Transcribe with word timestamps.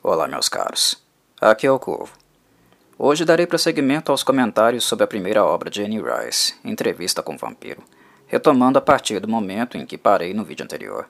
Olá, 0.00 0.28
meus 0.28 0.48
caros. 0.48 1.02
Aqui 1.40 1.66
é 1.66 1.72
o 1.72 1.78
Corvo. 1.78 2.12
Hoje 2.96 3.24
darei 3.24 3.48
prosseguimento 3.48 4.12
aos 4.12 4.22
comentários 4.22 4.84
sobre 4.84 5.02
a 5.02 5.08
primeira 5.08 5.44
obra 5.44 5.68
de 5.68 5.82
Anne 5.82 6.00
Rice, 6.00 6.54
Entrevista 6.64 7.20
com 7.20 7.34
o 7.34 7.36
Vampiro, 7.36 7.82
retomando 8.28 8.78
a 8.78 8.80
partir 8.80 9.18
do 9.18 9.26
momento 9.26 9.76
em 9.76 9.84
que 9.84 9.98
parei 9.98 10.32
no 10.32 10.44
vídeo 10.44 10.62
anterior. 10.62 11.08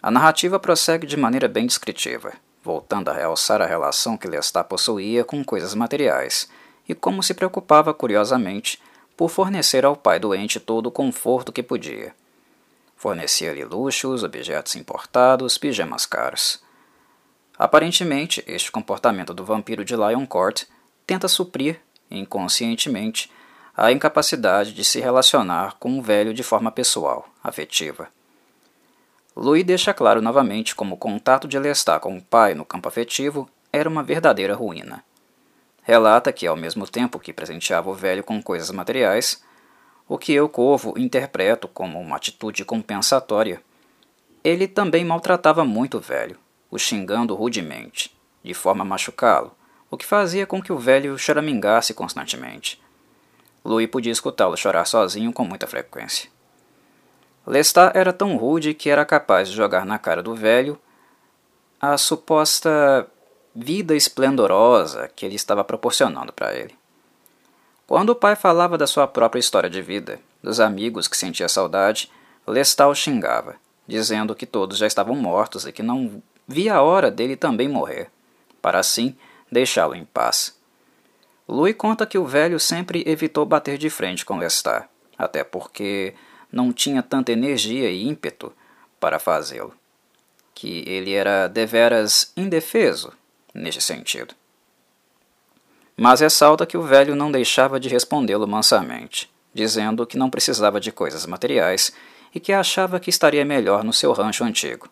A 0.00 0.08
narrativa 0.08 0.60
prossegue 0.60 1.04
de 1.04 1.16
maneira 1.16 1.48
bem 1.48 1.66
descritiva, 1.66 2.32
voltando 2.62 3.08
a 3.08 3.12
realçar 3.12 3.60
a 3.60 3.66
relação 3.66 4.16
que 4.16 4.28
Lestat 4.28 4.68
possuía 4.68 5.24
com 5.24 5.44
coisas 5.44 5.74
materiais 5.74 6.48
e 6.88 6.94
como 6.94 7.24
se 7.24 7.34
preocupava 7.34 7.92
curiosamente 7.92 8.80
por 9.16 9.30
fornecer 9.30 9.84
ao 9.84 9.96
pai 9.96 10.20
doente 10.20 10.60
todo 10.60 10.86
o 10.86 10.92
conforto 10.92 11.52
que 11.52 11.62
podia. 11.62 12.14
Fornecia-lhe 12.96 13.64
luxos, 13.64 14.22
objetos 14.22 14.76
importados, 14.76 15.58
pijamas 15.58 16.06
caros. 16.06 16.62
Aparentemente, 17.62 18.42
este 18.44 18.72
comportamento 18.72 19.32
do 19.32 19.44
vampiro 19.44 19.84
de 19.84 19.94
Lioncourt 19.94 20.64
tenta 21.06 21.28
suprir, 21.28 21.78
inconscientemente, 22.10 23.30
a 23.76 23.92
incapacidade 23.92 24.74
de 24.74 24.84
se 24.84 24.98
relacionar 24.98 25.76
com 25.78 25.96
o 25.96 26.02
velho 26.02 26.34
de 26.34 26.42
forma 26.42 26.72
pessoal, 26.72 27.28
afetiva. 27.40 28.08
Louis 29.36 29.62
deixa 29.62 29.94
claro 29.94 30.20
novamente 30.20 30.74
como 30.74 30.96
o 30.96 30.98
contato 30.98 31.46
de 31.46 31.56
Lestat 31.56 32.02
com 32.02 32.16
o 32.16 32.20
pai 32.20 32.52
no 32.52 32.64
campo 32.64 32.88
afetivo 32.88 33.48
era 33.72 33.88
uma 33.88 34.02
verdadeira 34.02 34.56
ruína. 34.56 35.04
Relata 35.84 36.32
que, 36.32 36.48
ao 36.48 36.56
mesmo 36.56 36.84
tempo 36.88 37.20
que 37.20 37.32
presenteava 37.32 37.88
o 37.88 37.94
velho 37.94 38.24
com 38.24 38.42
coisas 38.42 38.72
materiais, 38.72 39.40
o 40.08 40.18
que 40.18 40.32
eu, 40.32 40.48
Corvo, 40.48 40.98
interpreto 40.98 41.68
como 41.68 42.00
uma 42.00 42.16
atitude 42.16 42.64
compensatória, 42.64 43.62
ele 44.42 44.66
também 44.66 45.04
maltratava 45.04 45.64
muito 45.64 45.98
o 45.98 46.00
velho, 46.00 46.41
o 46.72 46.78
xingando 46.78 47.34
rudemente, 47.34 48.10
de 48.42 48.54
forma 48.54 48.80
a 48.80 48.86
machucá-lo, 48.86 49.52
o 49.90 49.96
que 49.98 50.06
fazia 50.06 50.46
com 50.46 50.62
que 50.62 50.72
o 50.72 50.78
velho 50.78 51.18
choramingasse 51.18 51.92
constantemente. 51.92 52.82
Louis 53.62 53.86
podia 53.86 54.10
escutá-lo 54.10 54.56
chorar 54.56 54.86
sozinho 54.86 55.34
com 55.34 55.44
muita 55.44 55.66
frequência. 55.66 56.30
Lestat 57.46 57.94
era 57.94 58.10
tão 58.10 58.38
rude 58.38 58.72
que 58.72 58.88
era 58.88 59.04
capaz 59.04 59.50
de 59.50 59.54
jogar 59.54 59.84
na 59.84 59.98
cara 59.98 60.22
do 60.22 60.34
velho 60.34 60.80
a 61.78 61.98
suposta 61.98 63.06
vida 63.54 63.94
esplendorosa 63.94 65.10
que 65.14 65.26
ele 65.26 65.34
estava 65.34 65.62
proporcionando 65.62 66.32
para 66.32 66.54
ele. 66.54 66.74
Quando 67.86 68.10
o 68.10 68.16
pai 68.16 68.34
falava 68.34 68.78
da 68.78 68.86
sua 68.86 69.06
própria 69.06 69.40
história 69.40 69.68
de 69.68 69.82
vida, 69.82 70.20
dos 70.42 70.58
amigos 70.58 71.06
que 71.06 71.18
sentia 71.18 71.50
saudade, 71.50 72.10
Lestat 72.46 72.88
o 72.88 72.94
xingava, 72.94 73.56
dizendo 73.86 74.34
que 74.34 74.46
todos 74.46 74.78
já 74.78 74.86
estavam 74.86 75.14
mortos 75.14 75.66
e 75.66 75.72
que 75.72 75.82
não 75.82 76.22
via 76.46 76.74
a 76.74 76.82
hora 76.82 77.10
dele 77.10 77.36
também 77.36 77.68
morrer, 77.68 78.10
para 78.60 78.78
assim 78.78 79.16
deixá-lo 79.50 79.94
em 79.94 80.04
paz. 80.04 80.56
Louis 81.48 81.74
conta 81.76 82.06
que 82.06 82.18
o 82.18 82.24
velho 82.24 82.58
sempre 82.58 83.02
evitou 83.06 83.44
bater 83.44 83.76
de 83.76 83.90
frente 83.90 84.24
com 84.24 84.38
Lestat, 84.38 84.86
até 85.18 85.44
porque 85.44 86.14
não 86.50 86.72
tinha 86.72 87.02
tanta 87.02 87.32
energia 87.32 87.90
e 87.90 88.06
ímpeto 88.06 88.52
para 89.00 89.18
fazê-lo, 89.18 89.74
que 90.54 90.84
ele 90.86 91.12
era 91.12 91.48
deveras 91.48 92.32
indefeso 92.36 93.12
neste 93.52 93.80
sentido. 93.80 94.34
Mas 95.96 96.20
ressalta 96.20 96.66
que 96.66 96.76
o 96.76 96.82
velho 96.82 97.14
não 97.14 97.30
deixava 97.30 97.78
de 97.78 97.88
respondê-lo 97.88 98.46
mansamente, 98.46 99.30
dizendo 99.52 100.06
que 100.06 100.16
não 100.16 100.30
precisava 100.30 100.80
de 100.80 100.90
coisas 100.90 101.26
materiais 101.26 101.92
e 102.34 102.40
que 102.40 102.52
achava 102.52 102.98
que 102.98 103.10
estaria 103.10 103.44
melhor 103.44 103.84
no 103.84 103.92
seu 103.92 104.12
rancho 104.12 104.44
antigo. 104.44 104.88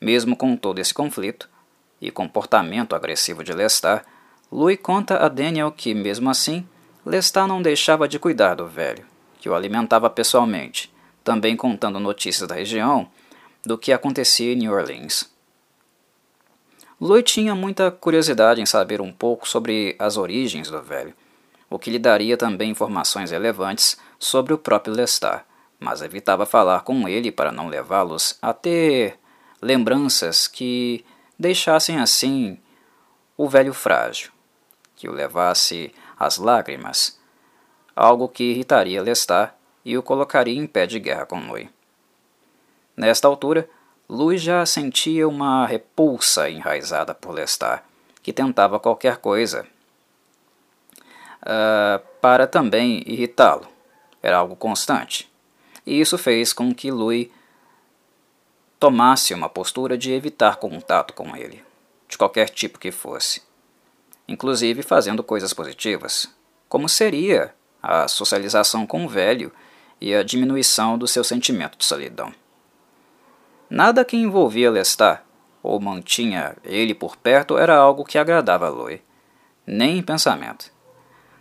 Mesmo 0.00 0.36
com 0.36 0.56
todo 0.56 0.78
esse 0.78 0.92
conflito 0.92 1.48
e 2.00 2.10
comportamento 2.10 2.94
agressivo 2.94 3.42
de 3.42 3.52
Lestat, 3.52 4.04
Louis 4.50 4.78
conta 4.80 5.18
a 5.18 5.28
Daniel 5.28 5.72
que, 5.72 5.94
mesmo 5.94 6.30
assim, 6.30 6.66
Lestat 7.04 7.48
não 7.48 7.62
deixava 7.62 8.08
de 8.08 8.18
cuidar 8.18 8.54
do 8.54 8.66
velho, 8.66 9.04
que 9.40 9.48
o 9.48 9.54
alimentava 9.54 10.08
pessoalmente, 10.10 10.92
também 11.24 11.56
contando 11.56 11.98
notícias 11.98 12.48
da 12.48 12.54
região 12.54 13.08
do 13.64 13.76
que 13.76 13.92
acontecia 13.92 14.52
em 14.52 14.56
New 14.56 14.72
Orleans. 14.72 15.28
Louis 17.00 17.24
tinha 17.24 17.54
muita 17.54 17.90
curiosidade 17.90 18.60
em 18.60 18.66
saber 18.66 19.00
um 19.00 19.12
pouco 19.12 19.48
sobre 19.48 19.96
as 19.98 20.16
origens 20.16 20.70
do 20.70 20.80
velho, 20.80 21.12
o 21.68 21.78
que 21.78 21.90
lhe 21.90 21.98
daria 21.98 22.36
também 22.36 22.70
informações 22.70 23.30
relevantes 23.30 23.98
sobre 24.18 24.54
o 24.54 24.58
próprio 24.58 24.94
Lestat, 24.94 25.44
mas 25.78 26.00
evitava 26.00 26.46
falar 26.46 26.82
com 26.82 27.08
ele 27.08 27.30
para 27.30 27.52
não 27.52 27.68
levá-los 27.68 28.38
a 28.40 28.52
ter 28.52 29.18
lembranças 29.60 30.46
que 30.46 31.04
deixassem 31.38 31.98
assim 31.98 32.58
o 33.36 33.48
velho 33.48 33.74
frágil, 33.74 34.30
que 34.94 35.08
o 35.08 35.12
levasse 35.12 35.94
às 36.18 36.38
lágrimas, 36.38 37.18
algo 37.94 38.28
que 38.28 38.44
irritaria 38.44 39.02
Lestat 39.02 39.52
e 39.84 39.96
o 39.96 40.02
colocaria 40.02 40.58
em 40.58 40.66
pé 40.66 40.86
de 40.86 40.98
guerra 40.98 41.26
com 41.26 41.38
Louis. 41.46 41.68
Nesta 42.96 43.28
altura, 43.28 43.68
Louis 44.08 44.40
já 44.40 44.64
sentia 44.64 45.28
uma 45.28 45.66
repulsa 45.66 46.48
enraizada 46.48 47.14
por 47.14 47.32
Lestat, 47.32 47.82
que 48.22 48.32
tentava 48.32 48.80
qualquer 48.80 49.18
coisa 49.18 49.66
uh, 51.42 52.04
para 52.20 52.46
também 52.46 53.02
irritá-lo. 53.06 53.68
Era 54.22 54.38
algo 54.38 54.56
constante. 54.56 55.30
E 55.84 56.00
isso 56.00 56.18
fez 56.18 56.52
com 56.52 56.74
que 56.74 56.90
Louis 56.90 57.28
tomasse 58.86 59.34
uma 59.34 59.48
postura 59.48 59.98
de 59.98 60.12
evitar 60.12 60.58
contato 60.58 61.12
com 61.12 61.36
ele, 61.36 61.60
de 62.08 62.16
qualquer 62.16 62.48
tipo 62.48 62.78
que 62.78 62.92
fosse, 62.92 63.42
inclusive 64.28 64.80
fazendo 64.80 65.24
coisas 65.24 65.52
positivas, 65.52 66.32
como 66.68 66.88
seria 66.88 67.52
a 67.82 68.06
socialização 68.06 68.86
com 68.86 69.04
o 69.04 69.08
velho 69.08 69.50
e 70.00 70.14
a 70.14 70.22
diminuição 70.22 70.96
do 70.96 71.08
seu 71.08 71.24
sentimento 71.24 71.76
de 71.76 71.84
solidão. 71.84 72.32
Nada 73.68 74.04
que 74.04 74.16
envolvia 74.16 74.70
Lestat 74.70 75.20
ou 75.64 75.80
mantinha 75.80 76.56
ele 76.62 76.94
por 76.94 77.16
perto 77.16 77.58
era 77.58 77.76
algo 77.76 78.04
que 78.04 78.18
agradava 78.18 78.66
a 78.66 78.70
Louis, 78.70 79.00
nem 79.66 79.98
em 79.98 80.02
pensamento. 80.02 80.70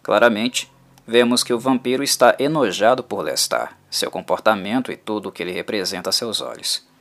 Claramente, 0.01 0.73
vemos 1.05 1.43
que 1.43 1.53
o 1.53 1.59
vampiro 1.59 2.01
está 2.01 2.35
enojado 2.39 3.03
por 3.03 3.21
Lestat, 3.21 3.71
seu 3.87 4.09
comportamento 4.09 4.91
e 4.91 4.97
tudo 4.97 5.29
o 5.29 5.31
que 5.31 5.43
ele 5.43 5.51
representa 5.51 6.09
a 6.09 6.11
seus 6.11 6.41
olhos. 6.41 6.94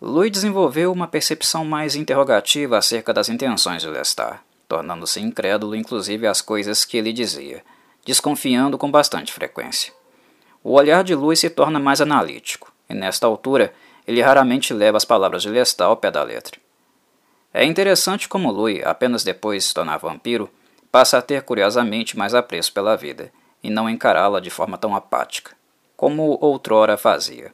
Louis 0.00 0.30
desenvolveu 0.30 0.90
uma 0.90 1.06
percepção 1.06 1.62
mais 1.62 1.94
interrogativa 1.94 2.78
acerca 2.78 3.12
das 3.12 3.28
intenções 3.28 3.82
de 3.82 3.88
Lestat, 3.88 4.40
tornando-se 4.66 5.20
incrédulo 5.20 5.76
inclusive 5.76 6.26
às 6.26 6.40
coisas 6.40 6.86
que 6.86 6.96
ele 6.96 7.12
dizia, 7.12 7.62
desconfiando 8.02 8.78
com 8.78 8.90
bastante 8.90 9.30
frequência. 9.30 9.92
O 10.64 10.72
olhar 10.72 11.04
de 11.04 11.14
Louis 11.14 11.38
se 11.38 11.50
torna 11.50 11.78
mais 11.78 12.00
analítico, 12.00 12.72
e 12.88 12.94
nesta 12.94 13.26
altura 13.26 13.74
ele 14.06 14.22
raramente 14.22 14.72
leva 14.72 14.96
as 14.96 15.04
palavras 15.04 15.42
de 15.42 15.50
Lestat 15.50 15.86
ao 15.86 15.96
pé 15.98 16.10
da 16.10 16.22
letra. 16.22 16.58
É 17.52 17.62
interessante 17.62 18.26
como 18.26 18.50
Louis, 18.50 18.82
apenas 18.86 19.22
depois 19.22 19.64
de 19.64 19.68
se 19.68 19.74
tornar 19.74 19.98
vampiro, 19.98 20.48
passa 20.90 21.18
a 21.18 21.22
ter 21.22 21.42
curiosamente 21.42 22.16
mais 22.16 22.34
apreço 22.34 22.72
pela 22.72 22.96
vida, 22.96 23.30
e 23.62 23.68
não 23.68 23.88
encará-la 23.88 24.40
de 24.40 24.48
forma 24.48 24.78
tão 24.78 24.96
apática, 24.96 25.54
como 25.94 26.38
outrora 26.40 26.96
fazia. 26.96 27.52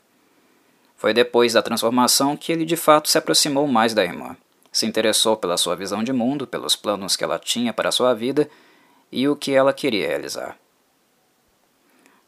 Foi 0.96 1.12
depois 1.12 1.52
da 1.52 1.62
transformação 1.62 2.36
que 2.36 2.50
ele 2.50 2.64
de 2.64 2.76
fato 2.76 3.08
se 3.08 3.18
aproximou 3.18 3.66
mais 3.66 3.92
da 3.92 4.04
irmã. 4.04 4.36
Se 4.72 4.86
interessou 4.86 5.36
pela 5.36 5.56
sua 5.56 5.76
visão 5.76 6.02
de 6.02 6.12
mundo, 6.12 6.46
pelos 6.46 6.74
planos 6.74 7.16
que 7.16 7.24
ela 7.24 7.38
tinha 7.38 7.72
para 7.72 7.92
sua 7.92 8.14
vida 8.14 8.48
e 9.10 9.28
o 9.28 9.36
que 9.36 9.52
ela 9.52 9.72
queria 9.72 10.06
realizar. 10.06 10.56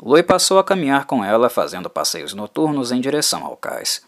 Louis 0.01 0.25
passou 0.25 0.59
a 0.59 0.65
caminhar 0.65 1.07
com 1.07 1.25
ela, 1.25 1.51
fazendo 1.51 1.91
passeios 1.91 2.33
noturnos 2.33 2.93
em 2.93 3.01
direção 3.01 3.45
ao 3.45 3.57
cais. 3.57 4.07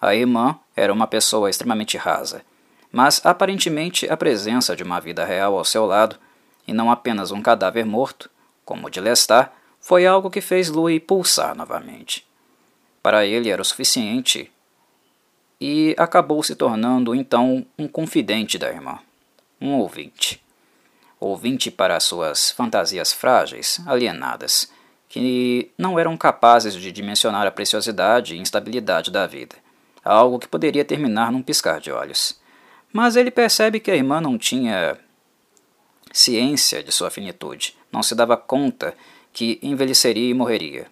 A 0.00 0.14
irmã 0.14 0.58
era 0.76 0.92
uma 0.92 1.06
pessoa 1.06 1.48
extremamente 1.48 1.96
rasa, 1.96 2.42
mas 2.90 3.24
aparentemente 3.24 4.08
a 4.10 4.16
presença 4.16 4.76
de 4.76 4.82
uma 4.82 5.00
vida 5.00 5.24
real 5.24 5.56
ao 5.56 5.64
seu 5.64 5.86
lado, 5.86 6.16
e 6.68 6.72
não 6.72 6.90
apenas 6.90 7.30
um 7.30 7.40
cadáver 7.40 7.86
morto, 7.86 8.28
como 8.64 8.86
o 8.86 8.90
de 8.90 9.00
Lestat, 9.00 9.50
foi 9.80 10.06
algo 10.06 10.30
que 10.30 10.40
fez 10.40 10.68
Louis 10.68 11.00
pulsar 11.00 11.56
novamente. 11.56 12.26
Para 13.02 13.26
ele 13.26 13.50
era 13.50 13.60
o 13.60 13.64
suficiente 13.64 14.50
e 15.60 15.94
acabou 15.98 16.42
se 16.42 16.54
tornando 16.54 17.14
então 17.14 17.66
um 17.76 17.88
confidente 17.88 18.56
da 18.58 18.68
irmã, 18.68 18.98
um 19.60 19.72
ouvinte. 19.74 20.40
Ouvinte 21.18 21.70
para 21.70 21.98
suas 21.98 22.50
fantasias 22.52 23.12
frágeis, 23.12 23.80
alienadas, 23.86 24.72
que 25.08 25.70
não 25.76 25.98
eram 25.98 26.16
capazes 26.16 26.74
de 26.74 26.92
dimensionar 26.92 27.46
a 27.46 27.50
preciosidade 27.50 28.34
e 28.34 28.38
instabilidade 28.38 29.10
da 29.10 29.26
vida, 29.26 29.56
algo 30.04 30.38
que 30.38 30.48
poderia 30.48 30.84
terminar 30.84 31.30
num 31.32 31.42
piscar 31.42 31.80
de 31.80 31.90
olhos. 31.90 32.40
Mas 32.92 33.16
ele 33.16 33.30
percebe 33.30 33.80
que 33.80 33.90
a 33.90 33.96
irmã 33.96 34.20
não 34.20 34.38
tinha 34.38 34.96
ciência 36.12 36.82
de 36.82 36.92
sua 36.92 37.10
finitude, 37.10 37.76
não 37.90 38.02
se 38.02 38.14
dava 38.14 38.36
conta 38.36 38.94
que 39.32 39.58
envelheceria 39.62 40.28
e 40.28 40.34
morreria 40.34 40.91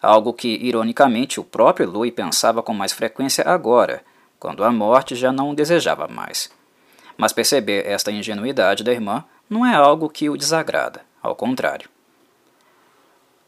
algo 0.00 0.32
que, 0.32 0.48
ironicamente, 0.48 1.38
o 1.38 1.44
próprio 1.44 1.90
Louis 1.90 2.12
pensava 2.12 2.62
com 2.62 2.72
mais 2.72 2.92
frequência 2.92 3.44
agora, 3.46 4.02
quando 4.38 4.64
a 4.64 4.72
morte 4.72 5.14
já 5.14 5.30
não 5.30 5.50
o 5.50 5.54
desejava 5.54 6.08
mais. 6.08 6.50
Mas 7.16 7.32
perceber 7.32 7.86
esta 7.86 8.10
ingenuidade 8.10 8.82
da 8.82 8.92
irmã 8.92 9.24
não 9.48 9.66
é 9.66 9.74
algo 9.74 10.08
que 10.08 10.30
o 10.30 10.36
desagrada, 10.36 11.02
ao 11.22 11.34
contrário. 11.36 11.88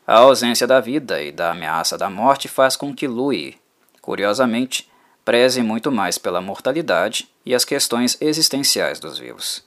A 0.06 0.16
ausência 0.18 0.66
da 0.66 0.80
vida 0.80 1.22
e 1.22 1.30
da 1.30 1.52
ameaça 1.52 1.96
da 1.96 2.10
morte 2.10 2.48
faz 2.48 2.76
com 2.76 2.94
que 2.94 3.06
Louis, 3.06 3.54
curiosamente, 4.00 4.90
preze 5.24 5.62
muito 5.62 5.90
mais 5.92 6.18
pela 6.18 6.40
mortalidade 6.40 7.28
e 7.46 7.54
as 7.54 7.64
questões 7.64 8.18
existenciais 8.20 8.98
dos 8.98 9.18
vivos. 9.18 9.64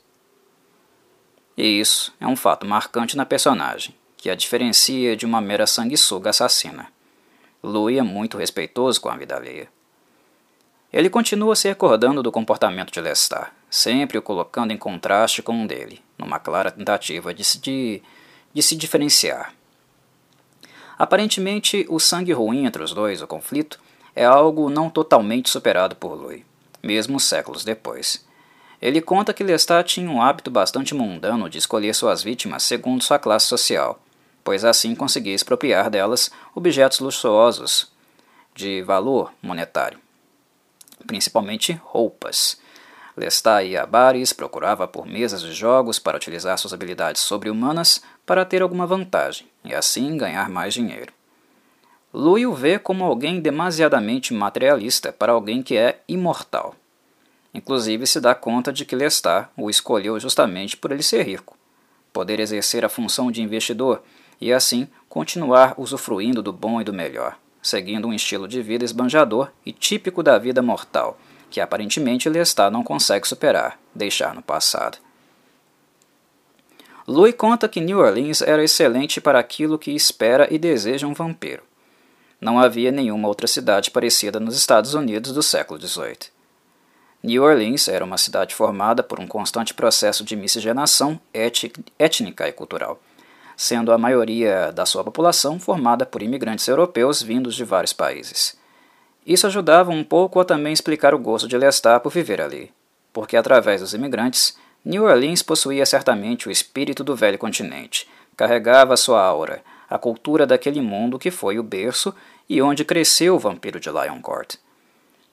E 1.57 1.79
isso 1.79 2.13
é 2.19 2.27
um 2.27 2.35
fato 2.35 2.65
marcante 2.65 3.15
na 3.15 3.25
personagem, 3.25 3.95
que 4.25 4.30
a 4.31 4.33
diferencia 4.33 5.16
de 5.16 5.24
uma 5.24 5.39
mera 5.39 5.68
sanguessuga 5.68 6.31
assassina. 6.31 6.88
Louis 7.62 8.00
é 8.00 8.01
muito 8.01 8.39
respeitoso 8.39 9.00
com 9.00 9.07
a 9.07 9.16
vida 9.16 9.36
alheia. 9.36 9.69
Ele 10.92 11.12
continua 11.12 11.56
se 11.56 11.68
recordando 11.68 12.24
do 12.24 12.31
comportamento 12.31 12.92
de 12.92 13.00
Lestat, 13.00 13.51
sempre 13.69 14.18
o 14.18 14.24
colocando 14.24 14.74
em 14.74 14.77
contraste 14.77 15.44
com 15.44 15.54
um 15.54 15.68
dele, 15.68 16.01
numa 16.18 16.39
clara 16.39 16.72
tentativa 16.72 17.36
de 17.36 17.44
se, 17.44 17.60
de, 17.60 18.01
de 18.51 18.63
se 18.63 18.75
diferenciar. 18.75 19.54
Aparentemente, 20.98 21.86
o 21.88 22.00
sangue 22.00 22.33
ruim 22.33 22.66
entre 22.66 22.81
os 22.81 22.95
dois, 22.95 23.22
o 23.22 23.27
conflito, 23.27 23.80
é 24.16 24.25
algo 24.25 24.72
não 24.72 24.89
totalmente 24.89 25.51
superado 25.51 25.95
por 25.95 26.16
Louis, 26.16 26.42
mesmo 26.81 27.19
séculos 27.19 27.63
depois. 27.63 28.25
Ele 28.81 29.01
conta 29.01 29.36
que 29.36 29.44
Lestat 29.44 29.88
tinha 29.88 30.10
um 30.10 30.19
hábito 30.19 30.50
bastante 30.50 30.95
mundano 30.95 31.48
de 31.48 31.60
escolher 31.60 31.94
suas 31.94 32.24
vítimas 32.24 32.63
segundo 32.63 33.04
sua 33.04 33.19
classe 33.19 33.45
social, 33.45 34.01
pois 34.45 34.63
assim 34.63 34.94
conseguia 34.94 35.33
expropriar 35.33 35.89
delas 35.89 36.30
objetos 36.53 37.00
luxuosos 37.00 37.92
de 38.53 38.83
valor 38.83 39.33
monetário, 39.42 40.00
principalmente 41.07 41.74
roupas. 41.83 42.57
Lestat 43.18 43.65
ia 43.65 43.81
a 43.81 43.86
bares, 43.88 44.33
procurava 44.33 44.88
por 44.88 45.07
mesas 45.07 45.42
de 45.42 45.51
jogos 45.51 45.97
para 45.97 46.18
utilizar 46.18 46.59
suas 46.59 46.74
habilidades 46.74 47.24
sobre-humanas 47.24 48.03
para 48.24 48.45
ter 48.45 48.62
alguma 48.62 48.86
vantagem 48.86 49.47
e 49.63 49.74
assim 49.74 50.15
ganhar 50.15 50.48
mais 50.48 50.75
dinheiro. 50.75 51.12
Louis 52.13 52.45
o 52.45 52.53
vê 52.53 52.77
como 52.77 53.03
alguém 53.03 53.41
demasiadamente 53.41 54.31
materialista 54.31 55.12
para 55.12 55.33
alguém 55.33 55.63
que 55.63 55.75
é 55.75 56.01
imortal. 56.07 56.75
Inclusive 57.51 58.06
se 58.06 58.21
dá 58.21 58.36
conta 58.36 58.71
de 58.71 58.86
que 58.86 58.95
Lestat 58.95 59.50
o 59.57 59.71
escolheu 59.71 60.19
justamente 60.19 60.77
por 60.77 60.91
ele 60.91 61.03
ser 61.03 61.24
rico, 61.24 61.57
poder 62.13 62.39
exercer 62.39 62.86
a 62.86 62.89
função 62.89 63.31
de 63.31 63.41
investidor 63.41 64.03
e 64.39 64.51
assim 64.53 64.87
continuar 65.09 65.73
usufruindo 65.77 66.41
do 66.41 66.51
bom 66.51 66.81
e 66.81 66.83
do 66.83 66.93
melhor, 66.93 67.37
seguindo 67.61 68.07
um 68.07 68.13
estilo 68.13 68.47
de 68.47 68.61
vida 68.61 68.85
esbanjador 68.85 69.49
e 69.65 69.71
típico 69.71 70.21
da 70.21 70.37
vida 70.37 70.61
mortal, 70.61 71.17
que 71.49 71.61
aparentemente 71.61 72.29
Lestat 72.29 72.71
não 72.71 72.83
consegue 72.83 73.27
superar, 73.27 73.79
deixar 73.93 74.35
no 74.35 74.41
passado. 74.41 74.97
Louis 77.07 77.35
conta 77.35 77.69
que 77.69 77.79
New 77.79 77.99
Orleans 77.99 78.41
era 78.41 78.63
excelente 78.63 79.21
para 79.21 79.39
aquilo 79.39 79.77
que 79.77 79.91
espera 79.91 80.47
e 80.51 80.57
deseja 80.57 81.07
um 81.07 81.13
vampiro 81.13 81.63
não 82.39 82.59
havia 82.59 82.91
nenhuma 82.91 83.27
outra 83.27 83.47
cidade 83.47 83.91
parecida 83.91 84.39
nos 84.39 84.55
Estados 84.55 84.93
Unidos 84.93 85.31
do 85.31 85.41
século 85.41 85.79
XVIII. 85.79 86.29
New 87.23 87.43
Orleans 87.43 87.88
era 87.88 88.05
uma 88.05 88.19
cidade 88.19 88.53
formada 88.53 89.01
por 89.01 89.19
um 89.19 89.27
constante 89.27 89.73
processo 89.73 90.23
de 90.23 90.35
miscigenação 90.35 91.19
étnica 91.33 92.47
e 92.47 92.51
cultural, 92.51 93.01
sendo 93.55 93.91
a 93.91 93.97
maioria 93.97 94.71
da 94.71 94.85
sua 94.85 95.03
população 95.03 95.59
formada 95.59 96.05
por 96.05 96.21
imigrantes 96.21 96.67
europeus 96.67 97.21
vindos 97.21 97.55
de 97.55 97.63
vários 97.63 97.93
países. 97.93 98.57
Isso 99.25 99.47
ajudava 99.47 99.91
um 99.91 100.03
pouco 100.03 100.39
a 100.39 100.45
também 100.45 100.73
explicar 100.73 101.13
o 101.13 101.19
gosto 101.19 101.47
de 101.47 101.57
Lestat 101.57 102.01
por 102.01 102.11
viver 102.11 102.41
ali, 102.41 102.71
porque 103.11 103.35
através 103.35 103.81
dos 103.81 103.93
imigrantes, 103.93 104.57
New 104.83 105.05
Orleans 105.05 105.41
possuía 105.41 105.85
certamente 105.85 106.47
o 106.47 106.51
espírito 106.51 107.03
do 107.03 107.15
velho 107.15 107.37
continente, 107.37 108.07
carregava 108.37 108.95
sua 108.95 109.23
aura, 109.23 109.63
a 109.89 109.97
cultura 109.97 110.45
daquele 110.45 110.81
mundo 110.81 111.17
que 111.17 111.31
foi 111.31 111.57
o 111.57 111.63
berço 111.63 112.13
e 112.47 112.61
onde 112.61 112.85
cresceu 112.85 113.35
o 113.35 113.39
vampiro 113.39 113.79
de 113.79 113.89
Lioncourt. 113.89 114.57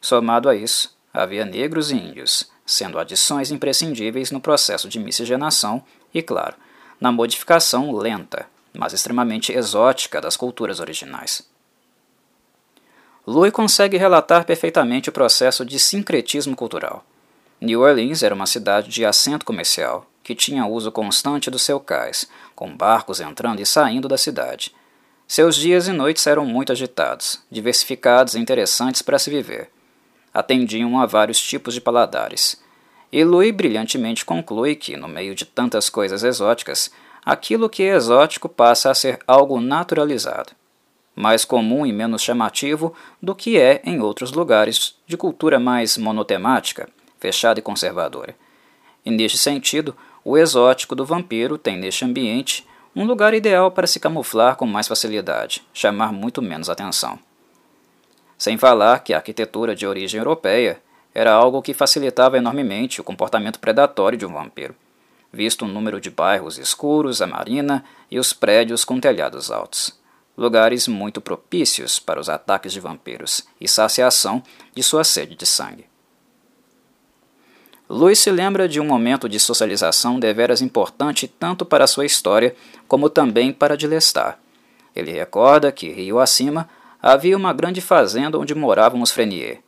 Somado 0.00 0.48
a 0.48 0.54
isso, 0.54 0.96
havia 1.12 1.44
negros 1.44 1.90
e 1.90 1.96
índios, 1.96 2.50
sendo 2.64 2.98
adições 2.98 3.50
imprescindíveis 3.50 4.30
no 4.30 4.40
processo 4.40 4.88
de 4.88 4.98
miscigenação 4.98 5.82
e, 6.14 6.22
claro, 6.22 6.56
na 7.02 7.10
modificação 7.10 7.90
lenta, 7.90 8.46
mas 8.72 8.92
extremamente 8.92 9.52
exótica 9.52 10.20
das 10.20 10.36
culturas 10.36 10.78
originais. 10.78 11.44
Louis 13.26 13.52
consegue 13.52 13.96
relatar 13.96 14.44
perfeitamente 14.44 15.08
o 15.08 15.12
processo 15.12 15.64
de 15.64 15.80
sincretismo 15.80 16.54
cultural. 16.54 17.04
New 17.60 17.80
Orleans 17.80 18.22
era 18.22 18.32
uma 18.32 18.46
cidade 18.46 18.88
de 18.88 19.04
assento 19.04 19.44
comercial, 19.44 20.06
que 20.22 20.32
tinha 20.32 20.64
uso 20.64 20.92
constante 20.92 21.50
do 21.50 21.58
seu 21.58 21.80
cais, 21.80 22.28
com 22.54 22.76
barcos 22.76 23.20
entrando 23.20 23.58
e 23.58 23.66
saindo 23.66 24.06
da 24.06 24.16
cidade, 24.16 24.72
seus 25.26 25.56
dias 25.56 25.88
e 25.88 25.92
noites 25.92 26.26
eram 26.26 26.44
muito 26.44 26.70
agitados, 26.70 27.40
diversificados 27.50 28.34
e 28.34 28.38
interessantes 28.38 29.02
para 29.02 29.18
se 29.18 29.30
viver. 29.30 29.70
Atendiam 30.32 31.00
a 31.00 31.06
vários 31.06 31.40
tipos 31.40 31.74
de 31.74 31.80
paladares. 31.80 32.62
E 33.12 33.22
Louis 33.24 33.52
brilhantemente 33.52 34.24
conclui 34.24 34.74
que, 34.74 34.96
no 34.96 35.06
meio 35.06 35.34
de 35.34 35.44
tantas 35.44 35.90
coisas 35.90 36.24
exóticas, 36.24 36.90
aquilo 37.22 37.68
que 37.68 37.82
é 37.82 37.94
exótico 37.94 38.48
passa 38.48 38.90
a 38.90 38.94
ser 38.94 39.20
algo 39.26 39.60
naturalizado, 39.60 40.52
mais 41.14 41.44
comum 41.44 41.84
e 41.84 41.92
menos 41.92 42.22
chamativo 42.22 42.94
do 43.20 43.34
que 43.34 43.58
é 43.58 43.82
em 43.84 44.00
outros 44.00 44.32
lugares 44.32 44.96
de 45.06 45.18
cultura 45.18 45.60
mais 45.60 45.98
monotemática, 45.98 46.88
fechada 47.20 47.60
e 47.60 47.62
conservadora. 47.62 48.34
E 49.04 49.10
neste 49.10 49.36
sentido, 49.36 49.94
o 50.24 50.38
exótico 50.38 50.94
do 50.94 51.04
vampiro 51.04 51.58
tem 51.58 51.76
neste 51.76 52.06
ambiente 52.06 52.66
um 52.96 53.04
lugar 53.04 53.34
ideal 53.34 53.70
para 53.70 53.86
se 53.86 54.00
camuflar 54.00 54.56
com 54.56 54.66
mais 54.66 54.88
facilidade, 54.88 55.62
chamar 55.74 56.12
muito 56.12 56.40
menos 56.40 56.70
atenção. 56.70 57.18
Sem 58.38 58.56
falar 58.56 59.00
que 59.00 59.12
a 59.12 59.18
arquitetura 59.18 59.74
de 59.74 59.86
origem 59.86 60.18
europeia 60.18 60.80
era 61.14 61.32
algo 61.32 61.62
que 61.62 61.74
facilitava 61.74 62.38
enormemente 62.38 63.00
o 63.00 63.04
comportamento 63.04 63.60
predatório 63.60 64.18
de 64.18 64.24
um 64.24 64.32
vampiro, 64.32 64.74
visto 65.32 65.64
o 65.64 65.68
número 65.68 66.00
de 66.00 66.10
bairros 66.10 66.58
escuros, 66.58 67.20
a 67.20 67.26
marina 67.26 67.84
e 68.10 68.18
os 68.18 68.32
prédios 68.32 68.84
com 68.84 68.98
telhados 68.98 69.50
altos. 69.50 70.00
Lugares 70.36 70.88
muito 70.88 71.20
propícios 71.20 71.98
para 71.98 72.18
os 72.18 72.28
ataques 72.28 72.72
de 72.72 72.80
vampiros 72.80 73.46
e 73.60 73.68
saciação 73.68 74.42
de 74.74 74.82
sua 74.82 75.04
sede 75.04 75.34
de 75.34 75.44
sangue. 75.44 75.86
Louis 77.88 78.18
se 78.18 78.30
lembra 78.30 78.66
de 78.66 78.80
um 78.80 78.86
momento 78.86 79.28
de 79.28 79.38
socialização 79.38 80.18
deveras 80.18 80.62
importante 80.62 81.28
tanto 81.28 81.66
para 81.66 81.86
sua 81.86 82.06
história 82.06 82.56
como 82.88 83.10
também 83.10 83.52
para 83.52 83.76
de 83.76 83.86
Lestat. 83.86 84.38
Ele 84.96 85.12
recorda 85.12 85.70
que, 85.70 85.92
rio 85.92 86.18
acima, 86.18 86.68
havia 87.02 87.36
uma 87.36 87.52
grande 87.52 87.82
fazenda 87.82 88.38
onde 88.38 88.54
moravam 88.54 89.02
os 89.02 89.10
Frenier. 89.10 89.60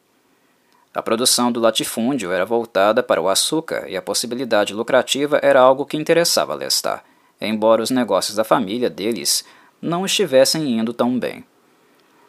A 0.94 1.02
produção 1.02 1.50
do 1.50 1.58
latifúndio 1.58 2.30
era 2.30 2.46
voltada 2.46 3.02
para 3.02 3.20
o 3.20 3.28
açúcar 3.28 3.86
e 3.88 3.96
a 3.96 4.02
possibilidade 4.02 4.72
lucrativa 4.72 5.40
era 5.42 5.60
algo 5.60 5.84
que 5.84 5.96
interessava 5.96 6.54
Lestat, 6.54 7.02
embora 7.40 7.82
os 7.82 7.90
negócios 7.90 8.36
da 8.36 8.44
família 8.44 8.88
deles 8.88 9.44
não 9.82 10.06
estivessem 10.06 10.78
indo 10.78 10.94
tão 10.94 11.18
bem. 11.18 11.44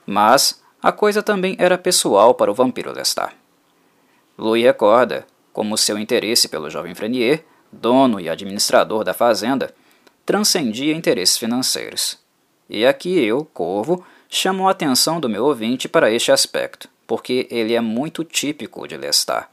Mas 0.03 0.63
a 0.81 0.91
coisa 0.91 1.21
também 1.21 1.55
era 1.59 1.77
pessoal 1.77 2.33
para 2.33 2.49
o 2.49 2.55
vampiro 2.55 2.91
Lestat. 2.91 3.35
Louis 4.35 4.63
recorda 4.63 5.27
como 5.53 5.77
seu 5.77 5.97
interesse 5.97 6.49
pelo 6.49 6.69
jovem 6.69 6.95
Frenier, 6.95 7.45
dono 7.71 8.19
e 8.19 8.27
administrador 8.27 9.03
da 9.03 9.13
fazenda, 9.13 9.73
transcendia 10.25 10.95
interesses 10.95 11.37
financeiros. 11.37 12.17
E 12.67 12.83
aqui 12.83 13.23
eu, 13.23 13.45
Corvo, 13.53 14.03
chamo 14.27 14.67
a 14.67 14.71
atenção 14.71 15.19
do 15.19 15.29
meu 15.29 15.45
ouvinte 15.45 15.87
para 15.87 16.11
este 16.11 16.31
aspecto, 16.31 16.89
porque 17.07 17.47
ele 17.49 17.73
é 17.73 17.81
muito 17.81 18.23
típico 18.23 18.87
de 18.87 18.97
Lestat. 18.97 19.47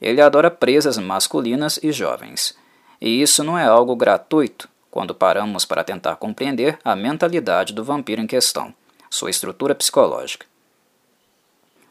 Ele 0.00 0.20
adora 0.20 0.50
presas 0.50 0.98
masculinas 0.98 1.78
e 1.82 1.90
jovens. 1.92 2.56
E 3.00 3.20
isso 3.22 3.42
não 3.44 3.58
é 3.58 3.64
algo 3.64 3.96
gratuito 3.96 4.68
quando 4.90 5.14
paramos 5.14 5.64
para 5.64 5.84
tentar 5.84 6.16
compreender 6.16 6.78
a 6.82 6.96
mentalidade 6.96 7.74
do 7.74 7.84
vampiro 7.84 8.22
em 8.22 8.26
questão, 8.26 8.72
sua 9.10 9.28
estrutura 9.28 9.74
psicológica. 9.74 10.46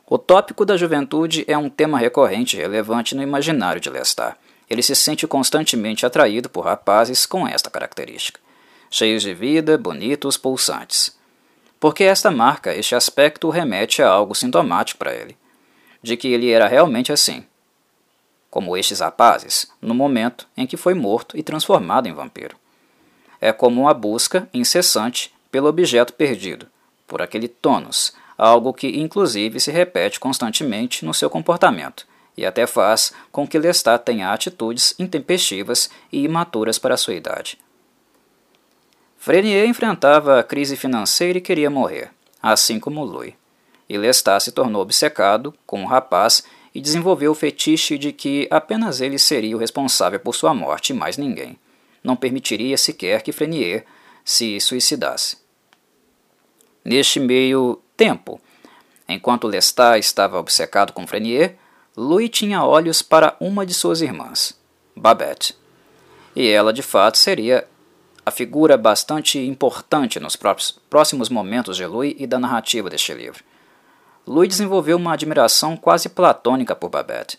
O 0.08 0.18
tópico 0.18 0.66
da 0.66 0.78
juventude 0.78 1.44
é 1.48 1.58
um 1.58 1.70
tema 1.70 1.98
recorrente 1.98 2.56
e 2.56 2.60
relevante 2.60 3.16
no 3.16 3.24
imaginário 3.24 3.82
de 3.82 3.90
Lestat. 3.90 4.36
Ele 4.70 4.82
se 4.82 4.96
sente 4.96 5.28
constantemente 5.28 6.06
atraído 6.06 6.50
por 6.50 6.66
rapazes 6.66 7.26
com 7.26 7.48
esta 7.48 7.70
característica, 7.70 8.40
cheios 8.90 9.22
de 9.22 9.34
vida, 9.34 9.78
bonitos, 9.78 10.38
pulsantes. 10.38 11.15
Porque 11.86 12.04
esta 12.04 12.32
marca, 12.32 12.74
este 12.74 12.96
aspecto 12.96 13.48
remete 13.52 14.02
a 14.02 14.10
algo 14.10 14.34
sintomático 14.34 14.98
para 14.98 15.14
ele, 15.14 15.38
de 16.02 16.18
que 16.18 16.30
ele 16.30 16.50
era 16.50 16.68
realmente 16.68 17.14
assim, 17.14 17.46
como 18.50 18.76
estes 18.76 19.02
rapazes, 19.02 19.72
no 19.80 19.94
momento 19.94 20.48
em 20.58 20.66
que 20.66 20.78
foi 20.78 20.96
morto 20.96 21.38
e 21.38 21.44
transformado 21.44 22.08
em 22.08 22.12
vampiro. 22.12 22.58
É 23.40 23.54
como 23.54 23.82
uma 23.82 23.94
busca 23.94 24.50
incessante 24.52 25.32
pelo 25.52 25.68
objeto 25.68 26.14
perdido, 26.14 26.66
por 27.06 27.22
aquele 27.22 27.48
tônus, 27.48 28.16
algo 28.36 28.74
que 28.74 28.88
inclusive 29.00 29.60
se 29.60 29.70
repete 29.70 30.20
constantemente 30.20 31.06
no 31.06 31.14
seu 31.14 31.30
comportamento 31.30 32.08
e 32.36 32.48
até 32.48 32.66
faz 32.66 33.14
com 33.32 33.48
que 33.48 33.60
Lestat 33.60 34.04
tenha 34.04 34.34
atitudes 34.34 34.96
intempestivas 34.98 35.92
e 36.12 36.24
imaturas 36.24 36.80
para 36.80 36.96
a 36.96 36.98
sua 36.98 37.14
idade. 37.14 37.60
Frenier 39.26 39.68
enfrentava 39.68 40.40
a 40.40 40.44
crise 40.44 40.76
financeira 40.76 41.40
e 41.40 41.42
queria 41.42 41.68
morrer, 41.68 42.12
assim 42.40 42.80
como 42.80 43.04
Louis. 43.04 43.34
E 43.90 43.98
Lestat 43.98 44.44
se 44.44 44.52
tornou 44.52 44.84
obcecado 44.84 45.52
com 45.66 45.84
o 45.84 45.88
rapaz 45.88 46.44
e 46.76 46.80
desenvolveu 46.80 47.32
o 47.32 47.34
fetiche 47.34 47.98
de 47.98 48.14
que 48.14 48.48
apenas 48.52 49.02
ele 49.02 49.18
seria 49.18 49.56
o 49.56 49.60
responsável 49.60 50.20
por 50.20 50.36
sua 50.36 50.54
morte 50.54 50.92
e 50.92 50.96
mais 50.96 51.18
ninguém. 51.18 51.58
Não 52.04 52.16
permitiria 52.16 52.78
sequer 52.78 53.24
que 53.24 53.32
Frenier 53.32 53.88
se 54.24 54.60
suicidasse. 54.60 55.38
Neste 56.84 57.20
meio 57.20 57.82
tempo, 57.98 58.40
enquanto 59.10 59.48
Lestat 59.48 59.98
estava 59.98 60.38
obcecado 60.38 60.94
com 60.94 61.08
Frenier, 61.08 61.56
Louis 61.98 62.30
tinha 62.30 62.64
olhos 62.64 63.02
para 63.02 63.36
uma 63.40 63.66
de 63.66 63.74
suas 63.74 64.02
irmãs, 64.02 64.56
Babette. 64.96 65.58
E 66.36 66.48
ela, 66.48 66.72
de 66.72 66.84
fato, 66.84 67.18
seria 67.18 67.68
a 68.26 68.32
figura 68.32 68.76
bastante 68.76 69.38
importante 69.38 70.20
nos 70.20 70.36
próximos 70.90 71.30
momentos 71.30 71.78
de 71.78 71.86
Louis 71.86 72.16
e 72.18 72.26
da 72.26 72.40
narrativa 72.40 72.90
deste 72.90 73.14
livro. 73.14 73.44
Louis 74.26 74.50
desenvolveu 74.50 74.98
uma 74.98 75.14
admiração 75.14 75.78
quase 75.78 76.10
platônica 76.10 76.76
por 76.76 76.90
Babette. 76.90 77.38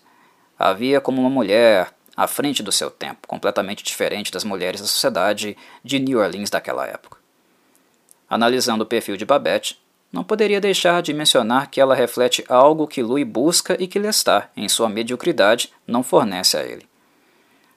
Havia 0.56 1.00
como 1.00 1.20
uma 1.20 1.28
mulher 1.28 1.92
à 2.16 2.28
frente 2.28 2.62
do 2.62 2.70
seu 2.70 2.88
tempo, 2.90 3.26
completamente 3.26 3.82
diferente 3.82 4.30
das 4.30 4.44
mulheres 4.44 4.80
da 4.80 4.86
sociedade 4.86 5.56
de 5.82 5.98
New 5.98 6.20
Orleans 6.20 6.50
daquela 6.50 6.86
época. 6.86 7.18
Analisando 8.30 8.84
o 8.84 8.86
perfil 8.86 9.16
de 9.16 9.24
Babette, 9.24 9.80
não 10.12 10.22
poderia 10.22 10.60
deixar 10.60 11.02
de 11.02 11.12
mencionar 11.12 11.68
que 11.68 11.80
ela 11.80 11.94
reflete 11.96 12.44
algo 12.48 12.86
que 12.86 13.02
Louis 13.02 13.26
busca 13.26 13.76
e 13.82 13.88
que 13.88 13.98
Lestat, 13.98 14.48
em 14.56 14.68
sua 14.68 14.88
mediocridade, 14.88 15.72
não 15.84 16.04
fornece 16.04 16.56
a 16.56 16.64
ele. 16.64 16.88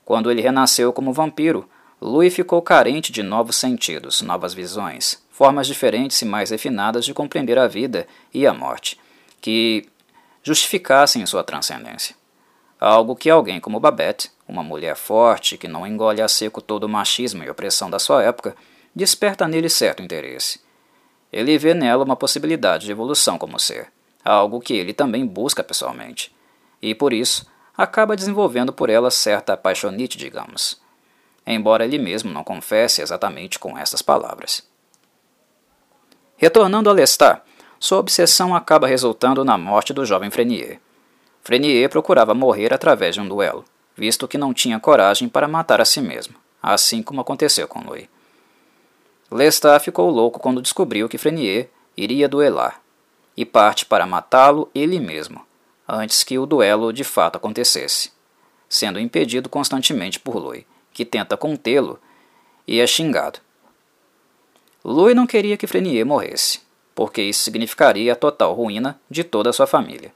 Quando 0.05 0.29
ele 0.29 0.41
renasceu 0.41 0.93
como 0.93 1.11
vampiro, 1.11 1.67
Louis 2.01 2.33
ficou 2.33 2.61
carente 2.61 3.11
de 3.11 3.21
novos 3.21 3.55
sentidos, 3.55 4.21
novas 4.21 4.53
visões, 4.53 5.21
formas 5.31 5.67
diferentes 5.67 6.21
e 6.21 6.25
mais 6.25 6.49
refinadas 6.49 7.05
de 7.05 7.13
compreender 7.13 7.57
a 7.57 7.67
vida 7.67 8.07
e 8.33 8.47
a 8.47 8.53
morte, 8.53 8.99
que 9.41 9.87
justificassem 10.41 11.25
sua 11.25 11.43
transcendência. 11.43 12.15
Algo 12.79 13.15
que 13.15 13.29
alguém 13.29 13.59
como 13.59 13.79
Babette, 13.79 14.31
uma 14.47 14.63
mulher 14.63 14.95
forte 14.95 15.57
que 15.57 15.67
não 15.67 15.85
engole 15.85 16.21
a 16.21 16.27
seco 16.27 16.61
todo 16.61 16.85
o 16.85 16.89
machismo 16.89 17.43
e 17.43 17.49
opressão 17.49 17.89
da 17.89 17.99
sua 17.99 18.23
época, 18.23 18.55
desperta 18.95 19.47
nele 19.47 19.69
certo 19.69 20.01
interesse 20.01 20.59
ele 21.31 21.57
vê 21.57 21.73
nela 21.73 22.03
uma 22.03 22.15
possibilidade 22.15 22.85
de 22.85 22.91
evolução 22.91 23.37
como 23.37 23.59
ser, 23.59 23.87
algo 24.23 24.59
que 24.59 24.73
ele 24.73 24.93
também 24.93 25.25
busca 25.25 25.63
pessoalmente, 25.63 26.35
e 26.81 26.95
por 26.95 27.13
isso 27.13 27.45
acaba 27.77 28.15
desenvolvendo 28.15 28.73
por 28.73 28.89
ela 28.89 29.11
certa 29.11 29.53
apaixonite, 29.53 30.17
digamos, 30.17 30.81
embora 31.53 31.83
ele 31.83 31.97
mesmo 31.97 32.31
não 32.31 32.43
confesse 32.43 33.01
exatamente 33.01 33.57
com 33.57 33.77
essas 33.77 34.01
palavras. 34.01 34.63
Retornando 36.37 36.89
a 36.89 36.93
Lestat, 36.93 37.41
sua 37.79 37.97
obsessão 37.97 38.55
acaba 38.55 38.87
resultando 38.87 39.43
na 39.43 39.57
morte 39.57 39.93
do 39.93 40.05
jovem 40.05 40.29
Frenier. 40.29 40.79
Frenier 41.41 41.89
procurava 41.89 42.33
morrer 42.33 42.73
através 42.73 43.15
de 43.15 43.21
um 43.21 43.27
duelo, 43.27 43.65
visto 43.95 44.27
que 44.27 44.37
não 44.37 44.53
tinha 44.53 44.79
coragem 44.79 45.27
para 45.27 45.47
matar 45.47 45.81
a 45.81 45.85
si 45.85 46.01
mesmo, 46.01 46.35
assim 46.61 47.01
como 47.01 47.21
aconteceu 47.21 47.67
com 47.67 47.83
Louis. 47.83 48.07
Lestat 49.31 49.83
ficou 49.83 50.09
louco 50.09 50.39
quando 50.39 50.61
descobriu 50.61 51.09
que 51.09 51.17
Frenier 51.17 51.69
iria 51.95 52.27
duelar, 52.27 52.81
e 53.35 53.45
parte 53.45 53.85
para 53.85 54.05
matá-lo 54.05 54.69
ele 54.73 54.99
mesmo, 54.99 55.41
antes 55.87 56.23
que 56.23 56.37
o 56.37 56.45
duelo 56.45 56.93
de 56.93 57.03
fato 57.03 57.37
acontecesse, 57.37 58.11
sendo 58.67 58.99
impedido 58.99 59.49
constantemente 59.49 60.19
por 60.19 60.37
Louis, 60.37 60.65
que 60.93 61.05
tenta 61.05 61.37
contê-lo 61.37 61.99
e 62.67 62.79
é 62.79 62.87
xingado. 62.87 63.39
Louis 64.83 65.15
não 65.15 65.27
queria 65.27 65.57
que 65.57 65.67
Frenier 65.67 66.05
morresse, 66.05 66.61
porque 66.95 67.21
isso 67.21 67.43
significaria 67.43 68.13
a 68.13 68.15
total 68.15 68.53
ruína 68.53 68.99
de 69.09 69.23
toda 69.23 69.49
a 69.49 69.53
sua 69.53 69.67
família. 69.67 70.13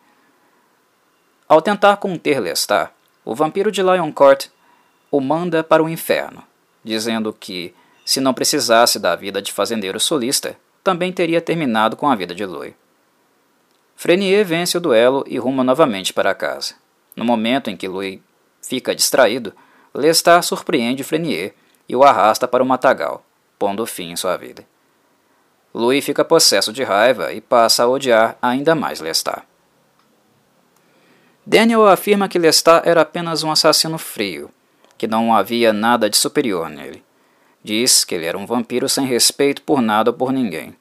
Ao 1.48 1.62
tentar 1.62 1.98
conter 1.98 2.40
Lestat, 2.40 2.92
o 3.26 3.36
vampiro 3.36 3.72
de 3.72 3.82
Lioncourt 3.82 4.48
o 5.12 5.22
manda 5.22 5.64
para 5.64 5.84
o 5.84 5.90
inferno, 5.90 6.44
dizendo 6.84 7.32
que 7.32 7.74
se 8.04 8.20
não 8.20 8.34
precisasse 8.34 9.00
da 9.00 9.16
vida 9.16 9.42
de 9.42 9.52
fazendeiro 9.52 10.00
solista, 10.00 10.58
também 10.84 11.14
teria 11.14 11.40
terminado 11.40 11.96
com 11.96 12.08
a 12.10 12.16
vida 12.16 12.34
de 12.34 12.46
Louis. 12.46 12.74
Frenier 13.96 14.46
vence 14.46 14.78
o 14.78 14.82
duelo 14.82 15.24
e 15.28 15.38
ruma 15.38 15.64
novamente 15.64 16.12
para 16.12 16.34
casa. 16.34 16.76
No 17.16 17.24
momento 17.24 17.70
em 17.70 17.78
que 17.78 17.88
Louis 17.88 18.20
fica 18.62 18.96
distraído, 18.96 19.54
Lestat 19.94 20.44
surpreende 20.44 21.04
Frenier 21.04 21.54
e 21.88 21.96
o 21.96 22.04
arrasta 22.04 22.48
para 22.48 22.64
o 22.64 22.66
matagal, 22.66 23.24
pondo 23.60 23.86
fim 23.86 24.12
em 24.12 24.16
sua 24.16 24.36
vida. 24.36 24.66
Louis 25.74 26.04
fica 26.04 26.26
possesso 26.26 26.74
de 26.74 26.84
raiva 26.84 27.32
e 27.34 27.42
passa 27.42 27.84
a 27.84 27.88
odiar 27.88 28.38
ainda 28.42 28.74
mais 28.74 29.00
Lestat. 29.00 29.44
Daniel 31.46 31.88
afirma 31.88 32.28
que 32.28 32.40
Lestat 32.40 32.88
era 32.88 33.02
apenas 33.02 33.44
um 33.44 33.52
assassino 33.52 33.98
frio, 33.98 34.50
que 34.98 35.08
não 35.08 35.36
havia 35.36 35.74
nada 35.74 36.10
de 36.10 36.18
superior 36.18 36.70
nele. 36.70 37.04
Diz 37.64 38.04
que 38.04 38.16
ele 38.16 38.26
era 38.26 38.38
um 38.38 38.46
vampiro 38.46 38.88
sem 38.88 39.06
respeito 39.06 39.62
por 39.62 39.82
nada 39.82 40.12
ou 40.12 40.18
por 40.18 40.32
ninguém. 40.32 40.76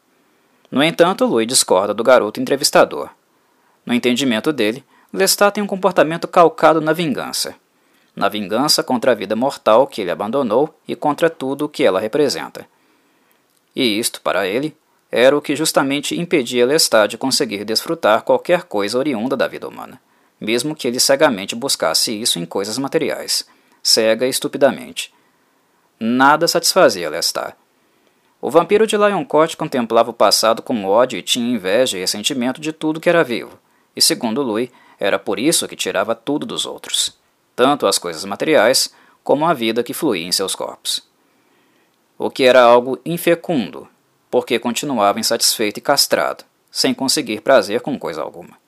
No 0.71 0.83
entanto, 0.83 1.27
Louis 1.27 1.47
discorda 1.47 1.93
do 1.93 2.03
garoto 2.03 2.41
entrevistador. 2.41 3.11
No 3.85 3.93
entendimento 3.93 4.53
dele, 4.53 4.85
Lestat 5.13 5.55
tem 5.55 5.63
um 5.63 5.67
comportamento 5.67 6.27
calcado 6.27 6.81
na 6.81 6.93
vingança. 6.93 7.55
Na 8.15 8.29
vingança 8.29 8.83
contra 8.83 9.13
a 9.13 9.15
vida 9.15 9.35
mortal 9.35 9.87
que 9.87 10.01
ele 10.01 10.11
abandonou 10.11 10.75
e 10.87 10.95
contra 10.95 11.31
tudo 11.31 11.65
o 11.65 11.69
que 11.69 11.85
ela 11.85 12.01
representa. 12.01 12.67
E 13.75 13.99
isto, 13.99 14.21
para 14.21 14.47
ele, 14.47 14.77
era 15.11 15.37
o 15.37 15.43
que 15.43 15.57
justamente 15.57 16.19
impedia 16.19 16.67
Lestat 16.67 17.09
de 17.09 17.19
conseguir 17.19 17.65
desfrutar 17.65 18.23
qualquer 18.23 18.65
coisa 18.65 18.99
oriunda 18.99 19.37
da 19.37 19.49
vida 19.49 19.69
humana, 19.69 20.01
mesmo 20.41 20.75
que 20.75 20.87
ele 20.87 21.01
cegamente 21.01 21.55
buscasse 21.55 22.13
isso 22.13 22.39
em 22.39 22.45
coisas 22.45 22.79
materiais, 22.79 23.47
cega 23.83 24.27
e 24.27 24.31
estupidamente 24.31 25.13
Nada 26.05 26.49
satisfazia 26.49 27.09
Lestat. 27.09 27.55
O 28.41 28.51
vampiro 28.51 28.89
de 28.89 28.97
Lioncourt 28.97 29.55
contemplava 29.55 30.11
o 30.11 30.13
passado 30.13 30.61
com 30.61 30.85
ódio 30.85 31.17
e 31.17 31.23
tinha 31.23 31.55
inveja 31.55 31.97
e 31.97 32.01
ressentimento 32.01 32.61
de 32.61 32.73
tudo 32.73 32.99
que 32.99 33.09
era 33.09 33.23
vivo, 33.23 33.57
e 33.95 34.03
segundo 34.03 34.43
Louis, 34.43 34.69
era 34.99 35.17
por 35.17 35.39
isso 35.39 35.69
que 35.69 35.77
tirava 35.77 36.13
tudo 36.17 36.45
dos 36.45 36.67
outros, 36.67 37.17
tanto 37.63 37.87
as 37.87 37.97
coisas 37.97 38.25
materiais 38.25 38.93
como 39.23 39.47
a 39.47 39.55
vida 39.55 39.85
que 39.85 39.95
fluía 39.95 40.27
em 40.27 40.33
seus 40.33 40.53
corpos. 40.53 41.01
O 42.19 42.29
que 42.29 42.43
era 42.43 42.61
algo 42.61 42.99
infecundo, 43.07 43.89
porque 44.29 44.59
continuava 44.59 45.21
insatisfeito 45.21 45.79
e 45.79 45.81
castrado, 45.81 46.45
sem 46.73 46.93
conseguir 46.93 47.41
prazer 47.41 47.81
com 47.81 47.97
coisa 47.97 48.21
alguma. 48.21 48.59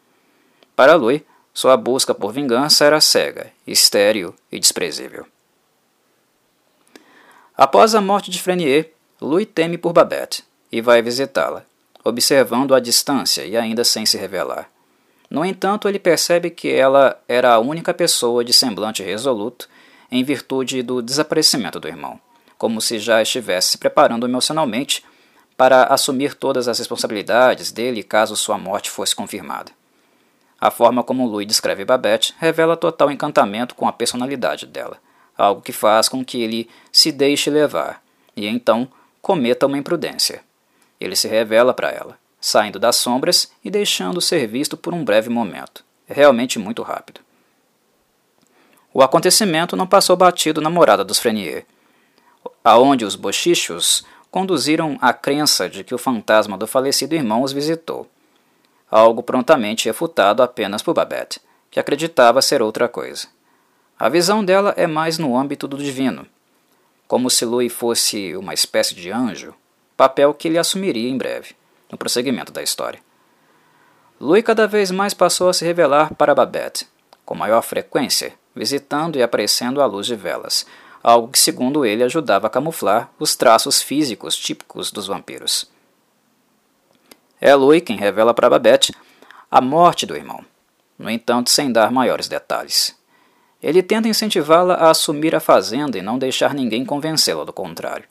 Para 0.76 0.94
Louis, 0.94 1.22
sua 1.52 1.76
busca 1.76 2.14
por 2.14 2.32
vingança 2.32 2.84
era 2.84 3.00
cega, 3.00 3.50
estéril 3.66 4.32
e 4.52 4.60
desprezível. 4.60 5.26
Após 7.56 7.96
a 7.96 8.00
morte 8.00 8.30
de 8.30 8.40
Frenier, 8.40 8.92
Louis 9.20 9.48
teme 9.52 9.76
por 9.76 9.92
Babette 9.92 10.44
e 10.70 10.80
vai 10.80 11.02
visitá-la, 11.02 11.66
observando 12.04 12.76
à 12.76 12.78
distância 12.78 13.44
e 13.44 13.56
ainda 13.56 13.82
sem 13.82 14.06
se 14.06 14.16
revelar. 14.16 14.70
No 15.34 15.44
entanto, 15.44 15.88
ele 15.88 15.98
percebe 15.98 16.48
que 16.48 16.70
ela 16.72 17.20
era 17.26 17.54
a 17.54 17.58
única 17.58 17.92
pessoa 17.92 18.44
de 18.44 18.52
semblante 18.52 19.02
resoluto 19.02 19.68
em 20.08 20.22
virtude 20.22 20.80
do 20.80 21.02
desaparecimento 21.02 21.80
do 21.80 21.88
irmão, 21.88 22.20
como 22.56 22.80
se 22.80 23.00
já 23.00 23.20
estivesse 23.20 23.72
se 23.72 23.78
preparando 23.78 24.28
emocionalmente 24.28 25.04
para 25.56 25.86
assumir 25.86 26.34
todas 26.34 26.68
as 26.68 26.78
responsabilidades 26.78 27.72
dele 27.72 28.04
caso 28.04 28.36
sua 28.36 28.56
morte 28.56 28.88
fosse 28.88 29.16
confirmada. 29.16 29.72
A 30.60 30.70
forma 30.70 31.02
como 31.02 31.26
Louis 31.26 31.48
descreve 31.48 31.84
Babette 31.84 32.32
revela 32.38 32.76
total 32.76 33.10
encantamento 33.10 33.74
com 33.74 33.88
a 33.88 33.92
personalidade 33.92 34.66
dela 34.66 35.00
algo 35.36 35.60
que 35.60 35.72
faz 35.72 36.08
com 36.08 36.24
que 36.24 36.40
ele 36.40 36.70
se 36.92 37.10
deixe 37.10 37.50
levar 37.50 38.00
e 38.36 38.46
então 38.46 38.86
cometa 39.20 39.66
uma 39.66 39.76
imprudência. 39.76 40.44
Ele 41.00 41.16
se 41.16 41.26
revela 41.26 41.74
para 41.74 41.90
ela, 41.90 42.16
saindo 42.44 42.78
das 42.78 42.96
sombras 42.96 43.50
e 43.64 43.70
deixando 43.70 44.20
ser 44.20 44.46
visto 44.46 44.76
por 44.76 44.92
um 44.92 45.02
breve 45.02 45.30
momento. 45.30 45.82
É 46.06 46.12
realmente 46.12 46.58
muito 46.58 46.82
rápido. 46.82 47.22
O 48.92 49.02
acontecimento 49.02 49.74
não 49.74 49.86
passou 49.86 50.14
batido 50.14 50.60
na 50.60 50.68
morada 50.68 51.02
dos 51.02 51.18
Frenier, 51.18 51.64
aonde 52.62 53.02
os 53.02 53.16
bochichos 53.16 54.04
conduziram 54.30 54.98
à 55.00 55.14
crença 55.14 55.70
de 55.70 55.82
que 55.82 55.94
o 55.94 55.98
fantasma 55.98 56.58
do 56.58 56.66
falecido 56.66 57.14
irmão 57.14 57.40
os 57.40 57.50
visitou. 57.50 58.06
Algo 58.90 59.22
prontamente 59.22 59.86
refutado 59.86 60.42
apenas 60.42 60.82
por 60.82 60.92
Babette, 60.92 61.40
que 61.70 61.80
acreditava 61.80 62.42
ser 62.42 62.60
outra 62.60 62.88
coisa. 62.88 63.26
A 63.98 64.10
visão 64.10 64.44
dela 64.44 64.74
é 64.76 64.86
mais 64.86 65.16
no 65.16 65.34
âmbito 65.34 65.66
do 65.66 65.78
divino, 65.78 66.26
como 67.08 67.30
se 67.30 67.46
Louis 67.46 67.72
fosse 67.72 68.36
uma 68.36 68.52
espécie 68.52 68.94
de 68.94 69.10
anjo, 69.10 69.54
papel 69.96 70.34
que 70.34 70.46
ele 70.46 70.58
assumiria 70.58 71.08
em 71.08 71.16
breve, 71.16 71.54
no 71.94 71.98
prosseguimento 71.98 72.52
da 72.52 72.60
história. 72.60 72.98
Louis 74.20 74.42
cada 74.42 74.66
vez 74.66 74.90
mais 74.90 75.14
passou 75.14 75.48
a 75.48 75.52
se 75.52 75.64
revelar 75.64 76.12
para 76.14 76.34
Babette, 76.34 76.88
com 77.24 77.36
maior 77.36 77.62
frequência, 77.62 78.34
visitando 78.54 79.16
e 79.16 79.22
aparecendo 79.22 79.80
à 79.80 79.86
luz 79.86 80.06
de 80.06 80.16
velas, 80.16 80.66
algo 81.02 81.28
que, 81.28 81.38
segundo 81.38 81.86
ele, 81.86 82.02
ajudava 82.02 82.48
a 82.48 82.50
camuflar 82.50 83.10
os 83.16 83.36
traços 83.36 83.80
físicos 83.80 84.36
típicos 84.36 84.90
dos 84.90 85.06
vampiros. 85.06 85.70
É 87.40 87.54
Louis 87.54 87.82
quem 87.82 87.96
revela 87.96 88.34
para 88.34 88.50
Babette 88.50 88.92
a 89.48 89.60
morte 89.60 90.04
do 90.04 90.16
irmão, 90.16 90.44
no 90.98 91.08
entanto, 91.08 91.48
sem 91.48 91.70
dar 91.70 91.92
maiores 91.92 92.26
detalhes. 92.26 92.98
Ele 93.62 93.84
tenta 93.84 94.08
incentivá-la 94.08 94.74
a 94.74 94.90
assumir 94.90 95.34
a 95.34 95.40
fazenda 95.40 95.96
e 95.96 96.02
não 96.02 96.18
deixar 96.18 96.54
ninguém 96.54 96.84
convencê-la 96.84 97.44
do 97.44 97.52
contrário. 97.52 98.08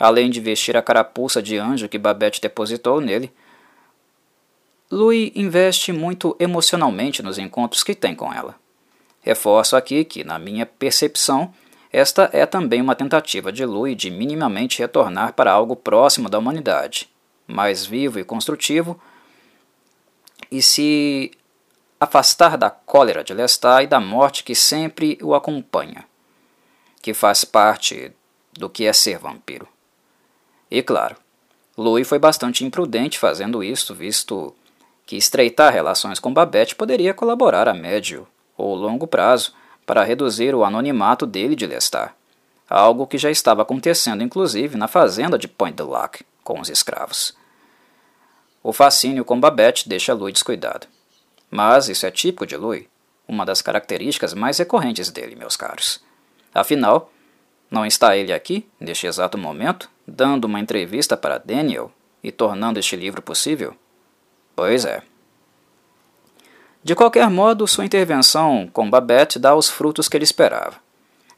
Além 0.00 0.30
de 0.30 0.40
vestir 0.40 0.78
a 0.78 0.82
carapuça 0.82 1.42
de 1.42 1.58
anjo 1.58 1.86
que 1.86 1.98
Babette 1.98 2.40
depositou 2.40 3.02
nele, 3.02 3.30
Louis 4.90 5.30
investe 5.34 5.92
muito 5.92 6.34
emocionalmente 6.40 7.22
nos 7.22 7.36
encontros 7.36 7.84
que 7.84 7.94
tem 7.94 8.14
com 8.14 8.32
ela. 8.32 8.56
Reforço 9.20 9.76
aqui 9.76 10.02
que, 10.02 10.24
na 10.24 10.38
minha 10.38 10.64
percepção, 10.64 11.52
esta 11.92 12.30
é 12.32 12.46
também 12.46 12.80
uma 12.80 12.94
tentativa 12.96 13.52
de 13.52 13.66
Louis 13.66 13.94
de 13.94 14.10
minimamente 14.10 14.78
retornar 14.78 15.34
para 15.34 15.52
algo 15.52 15.76
próximo 15.76 16.30
da 16.30 16.38
humanidade, 16.38 17.06
mais 17.46 17.84
vivo 17.84 18.18
e 18.18 18.24
construtivo, 18.24 18.98
e 20.50 20.62
se 20.62 21.30
afastar 22.00 22.56
da 22.56 22.70
cólera 22.70 23.22
de 23.22 23.34
Lestat 23.34 23.84
e 23.84 23.86
da 23.86 24.00
morte 24.00 24.42
que 24.42 24.54
sempre 24.54 25.18
o 25.20 25.34
acompanha, 25.34 26.06
que 27.02 27.12
faz 27.12 27.44
parte 27.44 28.10
do 28.54 28.70
que 28.70 28.86
é 28.86 28.92
ser 28.94 29.18
vampiro. 29.18 29.68
E 30.70 30.82
claro, 30.82 31.16
Louis 31.76 32.06
foi 32.06 32.18
bastante 32.18 32.64
imprudente 32.64 33.18
fazendo 33.18 33.64
isso, 33.64 33.94
visto 33.94 34.54
que 35.06 35.16
estreitar 35.16 35.72
relações 35.72 36.20
com 36.20 36.32
Babette 36.32 36.76
poderia 36.76 37.12
colaborar 37.12 37.68
a 37.68 37.74
médio 37.74 38.28
ou 38.56 38.74
longo 38.74 39.06
prazo 39.06 39.52
para 39.84 40.04
reduzir 40.04 40.54
o 40.54 40.64
anonimato 40.64 41.26
dele 41.26 41.56
de 41.56 41.66
Lestat, 41.66 42.12
algo 42.68 43.06
que 43.06 43.18
já 43.18 43.30
estava 43.30 43.62
acontecendo 43.62 44.22
inclusive 44.22 44.76
na 44.76 44.86
fazenda 44.86 45.36
de 45.36 45.48
Point 45.48 45.76
de 45.76 45.82
Lac 45.82 46.20
com 46.44 46.60
os 46.60 46.68
escravos. 46.68 47.34
O 48.62 48.72
fascínio 48.72 49.24
com 49.24 49.40
Babette 49.40 49.88
deixa 49.88 50.12
Louis 50.12 50.34
descuidado. 50.34 50.86
Mas 51.50 51.88
isso 51.88 52.06
é 52.06 52.10
típico 52.10 52.46
de 52.46 52.56
Louis, 52.56 52.84
uma 53.26 53.44
das 53.44 53.62
características 53.62 54.34
mais 54.34 54.58
recorrentes 54.58 55.10
dele, 55.10 55.34
meus 55.34 55.56
caros. 55.56 56.00
Afinal, 56.54 57.10
não 57.70 57.86
está 57.86 58.16
ele 58.16 58.32
aqui, 58.32 58.68
neste 58.78 59.06
exato 59.06 59.38
momento, 59.38 59.90
dando 60.10 60.44
uma 60.44 60.60
entrevista 60.60 61.16
para 61.16 61.38
Daniel 61.38 61.90
e 62.22 62.32
tornando 62.32 62.78
este 62.78 62.96
livro 62.96 63.22
possível? 63.22 63.74
Pois 64.54 64.84
é. 64.84 65.02
De 66.82 66.94
qualquer 66.94 67.28
modo, 67.30 67.68
sua 67.68 67.84
intervenção 67.84 68.68
com 68.72 68.90
Babette 68.90 69.38
dá 69.38 69.54
os 69.54 69.68
frutos 69.68 70.08
que 70.08 70.16
ele 70.16 70.24
esperava. 70.24 70.76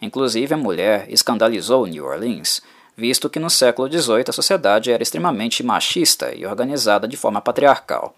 Inclusive, 0.01 0.55
a 0.55 0.57
mulher 0.57 1.07
escandalizou 1.09 1.87
New 1.87 2.05
Orleans, 2.05 2.63
visto 2.97 3.29
que 3.29 3.39
no 3.39 3.51
século 3.51 3.91
XVIII 3.91 4.25
a 4.29 4.33
sociedade 4.33 4.91
era 4.91 5.03
extremamente 5.03 5.63
machista 5.63 6.35
e 6.35 6.47
organizada 6.47 7.07
de 7.07 7.17
forma 7.17 7.41
patriarcal. 7.41 8.15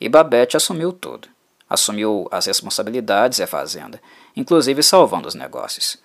E 0.00 0.08
Babette 0.08 0.56
assumiu 0.56 0.92
tudo. 0.92 1.28
Assumiu 1.68 2.26
as 2.30 2.46
responsabilidades 2.46 3.38
e 3.38 3.42
a 3.42 3.46
fazenda, 3.46 4.00
inclusive 4.36 4.82
salvando 4.82 5.28
os 5.28 5.34
negócios. 5.34 5.98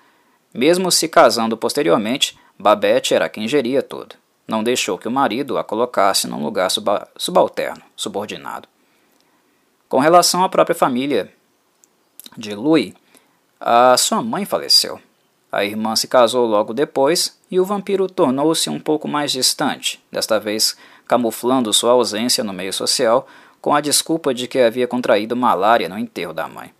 Mesmo 0.54 0.92
se 0.92 1.08
casando 1.08 1.58
posteriormente, 1.58 2.38
Babette 2.58 3.14
era 3.14 3.30
quem 3.30 3.48
geria 3.48 3.82
tudo 3.82 4.16
não 4.48 4.64
deixou 4.64 4.98
que 4.98 5.08
o 5.08 5.12
marido 5.12 5.58
a 5.58 5.64
colocasse 5.64 6.28
num 6.28 6.44
lugar 6.44 6.70
suba 6.70 7.08
subalterno, 7.18 7.82
subordinado. 7.96 8.68
Com 9.88 10.00
relação 10.00 10.44
à 10.44 10.50
própria 10.50 10.76
família 10.76 11.32
de 12.38 12.54
Louis, 12.54 12.94
a 13.60 13.96
sua 13.98 14.22
mãe 14.22 14.46
faleceu. 14.46 15.00
A 15.52 15.64
irmã 15.64 15.96
se 15.96 16.08
casou 16.08 16.48
logo 16.48 16.74
depois 16.74 17.40
e 17.50 17.60
o 17.60 17.66
vampiro 17.66 18.10
tornou-se 18.10 18.70
um 18.70 18.80
pouco 18.80 19.08
mais 19.08 19.32
distante, 19.32 20.04
desta 20.12 20.40
vez 20.40 20.76
camuflando 21.08 21.72
sua 21.72 21.92
ausência 21.92 22.44
no 22.44 22.54
meio 22.54 22.74
social 22.74 23.28
com 23.62 23.74
a 23.74 23.82
desculpa 23.82 24.34
de 24.34 24.48
que 24.48 24.60
havia 24.60 24.88
contraído 24.88 25.36
malária 25.36 25.88
no 25.88 25.98
enterro 25.98 26.34
da 26.34 26.48
mãe. 26.48 26.74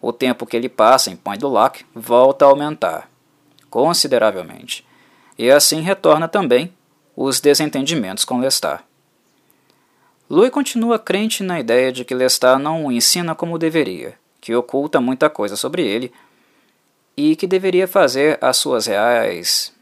O 0.00 0.12
tempo 0.12 0.46
que 0.46 0.56
ele 0.56 0.68
passa 0.68 1.10
em 1.10 1.16
Point 1.16 1.40
du 1.40 1.48
Lac 1.48 1.84
volta 1.92 2.44
a 2.44 2.48
aumentar, 2.48 3.10
consideravelmente, 3.68 4.86
e 5.38 5.50
assim 5.50 5.80
retorna 5.80 6.26
também 6.26 6.74
os 7.16 7.40
desentendimentos 7.40 8.24
com 8.24 8.40
Lestat. 8.40 8.82
Louis 10.28 10.50
continua 10.50 10.98
crente 10.98 11.42
na 11.42 11.58
ideia 11.60 11.90
de 11.90 12.04
que 12.04 12.14
Lestat 12.14 12.60
não 12.60 12.86
o 12.86 12.92
ensina 12.92 13.34
como 13.34 13.58
deveria, 13.58 14.18
que 14.40 14.54
oculta 14.54 15.00
muita 15.00 15.30
coisa 15.30 15.56
sobre 15.56 15.86
ele 15.86 16.12
e 17.16 17.34
que 17.36 17.46
deveria 17.46 17.88
fazer 17.88 18.38
as 18.40 18.56
suas 18.56 18.86
reais 18.86 19.72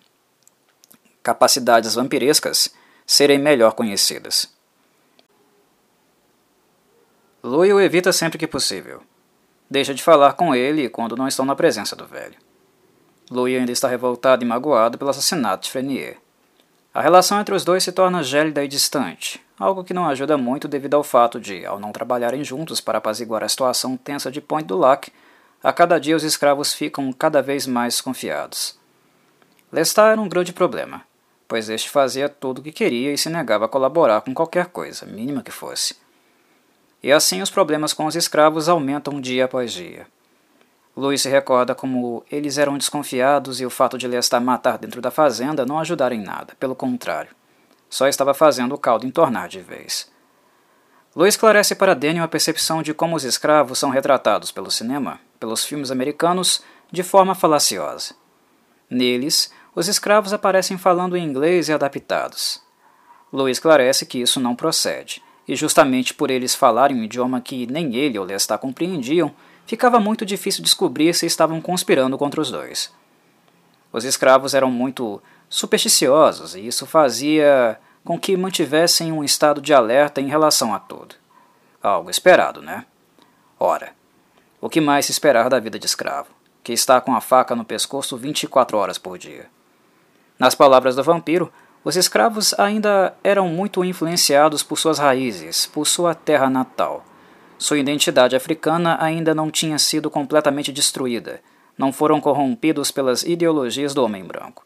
capacidades 1.23 1.97
vampirescas 1.97 2.73
serem 3.05 3.37
melhor 3.37 3.73
conhecidas. 3.73 4.49
Louis 7.43 7.73
o 7.73 7.81
evita 7.81 8.13
sempre 8.13 8.39
que 8.39 8.47
possível. 8.47 9.03
Deixa 9.69 9.93
de 9.93 10.03
falar 10.03 10.35
com 10.35 10.55
ele 10.55 10.89
quando 10.89 11.17
não 11.17 11.27
estão 11.27 11.45
na 11.45 11.57
presença 11.57 11.97
do 11.97 12.07
velho. 12.07 12.46
Louis 13.31 13.59
ainda 13.59 13.73
está 13.73 13.89
revoltado 13.89 14.45
e 14.45 14.47
magoado 14.47 14.97
pelo 14.97 15.11
assassinato 15.11 15.65
de 15.65 15.71
Frenier. 15.71 16.19
A 16.95 17.01
relação 17.01 17.41
entre 17.41 17.55
os 17.55 17.65
dois 17.65 17.83
se 17.83 17.93
torna 17.93 18.23
gélida 18.23 18.65
e 18.65 18.69
distante, 18.69 19.45
algo 19.59 19.85
que 19.85 19.93
não 19.93 20.07
ajuda 20.09 20.39
muito 20.39 20.67
devido 20.67 20.95
ao 20.95 21.03
fato 21.03 21.39
de, 21.39 21.67
ao 21.67 21.79
não 21.79 21.93
trabalharem 21.93 22.43
juntos 22.43 22.81
para 22.81 22.99
apaziguar 22.99 23.43
a 23.43 23.49
situação 23.49 23.97
tensa 23.97 24.31
de 24.31 24.41
Point 24.41 24.67
du 24.67 24.79
Lac, 24.79 25.09
a 25.63 25.73
cada 25.73 25.99
dia 25.99 26.17
os 26.17 26.23
escravos 26.23 26.73
ficam 26.73 27.13
cada 27.13 27.43
vez 27.43 27.67
mais 27.67 27.95
desconfiados. 27.95 28.79
Lestat 29.73 30.13
era 30.13 30.21
um 30.21 30.29
grande 30.29 30.53
problema, 30.53 31.03
pois 31.49 31.69
este 31.69 31.91
fazia 31.91 32.29
tudo 32.29 32.61
o 32.61 32.63
que 32.63 32.73
queria 32.73 33.13
e 33.13 33.19
se 33.19 33.29
negava 33.29 33.65
a 33.65 33.69
colaborar 33.69 34.21
com 34.21 34.33
qualquer 34.33 34.67
coisa, 34.67 35.05
mínima 35.05 35.43
que 35.43 35.51
fosse. 35.51 35.97
E 37.03 37.13
assim 37.13 37.43
os 37.43 37.51
problemas 37.51 37.93
com 37.93 38.07
os 38.07 38.15
escravos 38.15 38.69
aumentam 38.69 39.21
dia 39.21 39.45
após 39.45 39.73
dia. 39.73 40.07
Louis 40.97 41.21
se 41.21 41.29
recorda 41.29 41.75
como 41.75 42.25
eles 42.31 42.57
eram 42.57 42.79
desconfiados 42.79 43.61
e 43.61 43.67
o 43.67 43.71
fato 43.71 43.99
de 43.99 44.09
Lestat 44.09 44.43
matar 44.43 44.79
dentro 44.79 45.03
da 45.03 45.11
fazenda 45.11 45.67
não 45.67 45.79
ajudara 45.79 46.15
em 46.15 46.23
nada, 46.23 46.55
pelo 46.59 46.75
contrário. 46.75 47.37
Só 47.91 48.09
estava 48.09 48.33
fazendo 48.33 48.75
o 48.75 48.79
caldo 48.79 49.07
entornar 49.07 49.47
de 49.47 49.61
vez. 49.61 50.11
Louis 51.15 51.35
esclarece 51.35 51.75
para 51.75 51.95
Daniel 51.95 52.25
a 52.25 52.29
percepção 52.29 52.83
de 52.83 52.95
como 52.95 53.15
os 53.15 53.25
escravos 53.25 53.79
são 53.79 53.91
retratados 53.91 54.51
pelo 54.51 54.71
cinema, 54.71 55.21
pelos 55.39 55.65
filmes 55.65 55.91
americanos, 55.91 56.63
de 56.91 57.03
forma 57.03 57.35
falaciosa. 57.35 58.15
Neles, 58.89 59.53
os 59.75 59.89
escravos 59.89 60.33
aparecem 60.33 60.79
falando 60.79 61.17
em 61.17 61.25
inglês 61.25 61.69
e 61.69 61.73
adaptados. 61.73 62.63
Louis 63.31 63.59
esclarece 63.59 64.07
que 64.07 64.21
isso 64.21 64.41
não 64.41 64.57
procede, 64.57 65.23
e 65.47 65.55
justamente 65.55 66.15
por 66.15 66.31
eles 66.31 66.55
falarem 66.55 66.97
um 66.97 67.05
idioma 67.05 67.41
que 67.41 67.67
nem 67.67 67.95
ele 67.95 68.19
ou 68.19 68.25
Lestat 68.25 68.61
compreendiam, 68.61 69.35
ficava 69.67 69.99
muito 69.99 70.25
difícil 70.25 70.63
descobrir 70.63 71.13
se 71.15 71.27
estavam 71.27 71.61
conspirando 71.61 72.17
contra 72.17 72.41
os 72.41 72.51
dois. 72.51 72.93
Os 73.93 74.05
escravos 74.05 74.55
eram 74.55 74.71
muito 74.71 75.21
supersticiosos 75.49 76.55
e 76.55 76.67
isso 76.67 76.87
fazia 76.87 77.79
com 78.05 78.19
que 78.19 78.37
mantivessem 78.37 79.11
um 79.11 79.25
estado 79.25 79.61
de 79.61 79.75
alerta 79.75 80.21
em 80.21 80.29
relação 80.29 80.73
a 80.73 80.79
tudo. 80.79 81.17
Algo 81.83 82.09
esperado, 82.09 82.63
né? 82.63 82.87
Ora, 83.59 83.93
o 84.61 84.69
que 84.69 84.81
mais 84.81 85.07
se 85.07 85.13
esperar 85.13 85.49
da 85.49 85.59
vida 85.59 85.79
de 85.79 85.87
escravo, 85.87 86.29
que 86.63 86.73
está 86.73 87.01
com 87.01 87.15
a 87.15 87.21
faca 87.21 87.57
no 87.57 87.65
pescoço 87.65 88.17
24 88.17 88.77
horas 88.77 88.99
por 88.99 89.19
dia? 89.19 89.47
Nas 90.39 90.55
palavras 90.55 90.95
do 90.95 91.03
vampiro, 91.03 91.53
os 91.83 91.97
escravos 91.97 92.55
ainda 92.59 93.15
eram 93.25 93.49
muito 93.49 93.85
influenciados 93.85 94.63
por 94.63 94.77
suas 94.77 94.99
raízes, 94.99 95.67
por 95.67 95.87
sua 95.87 96.15
terra 96.15 96.51
natal 96.51 97.05
sua 97.59 97.79
identidade 97.79 98.37
africana 98.37 98.99
ainda 99.01 99.35
não 99.35 99.51
tinha 99.51 99.79
sido 99.79 100.11
completamente 100.11 100.71
destruída, 100.71 101.41
não 101.77 101.93
foram 101.93 102.21
corrompidos 102.21 102.91
pelas 102.91 103.23
ideologias 103.23 103.95
do 103.95 104.05
homem 104.05 104.25
branco. 104.25 104.65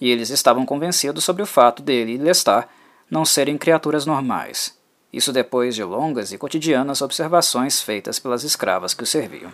E 0.00 0.10
eles 0.10 0.30
estavam 0.30 0.64
convencidos 0.64 1.24
sobre 1.24 1.42
o 1.42 1.46
fato 1.46 1.82
dele 1.82 2.12
e 2.12 2.18
Lestat 2.18 2.68
não 3.10 3.24
serem 3.24 3.58
criaturas 3.58 4.06
normais. 4.06 4.78
Isso 5.12 5.32
depois 5.32 5.74
de 5.74 5.82
longas 5.82 6.32
e 6.32 6.38
cotidianas 6.38 7.02
observações 7.02 7.82
feitas 7.82 8.18
pelas 8.18 8.44
escravas 8.44 8.94
que 8.94 9.02
o 9.02 9.06
serviam. 9.06 9.52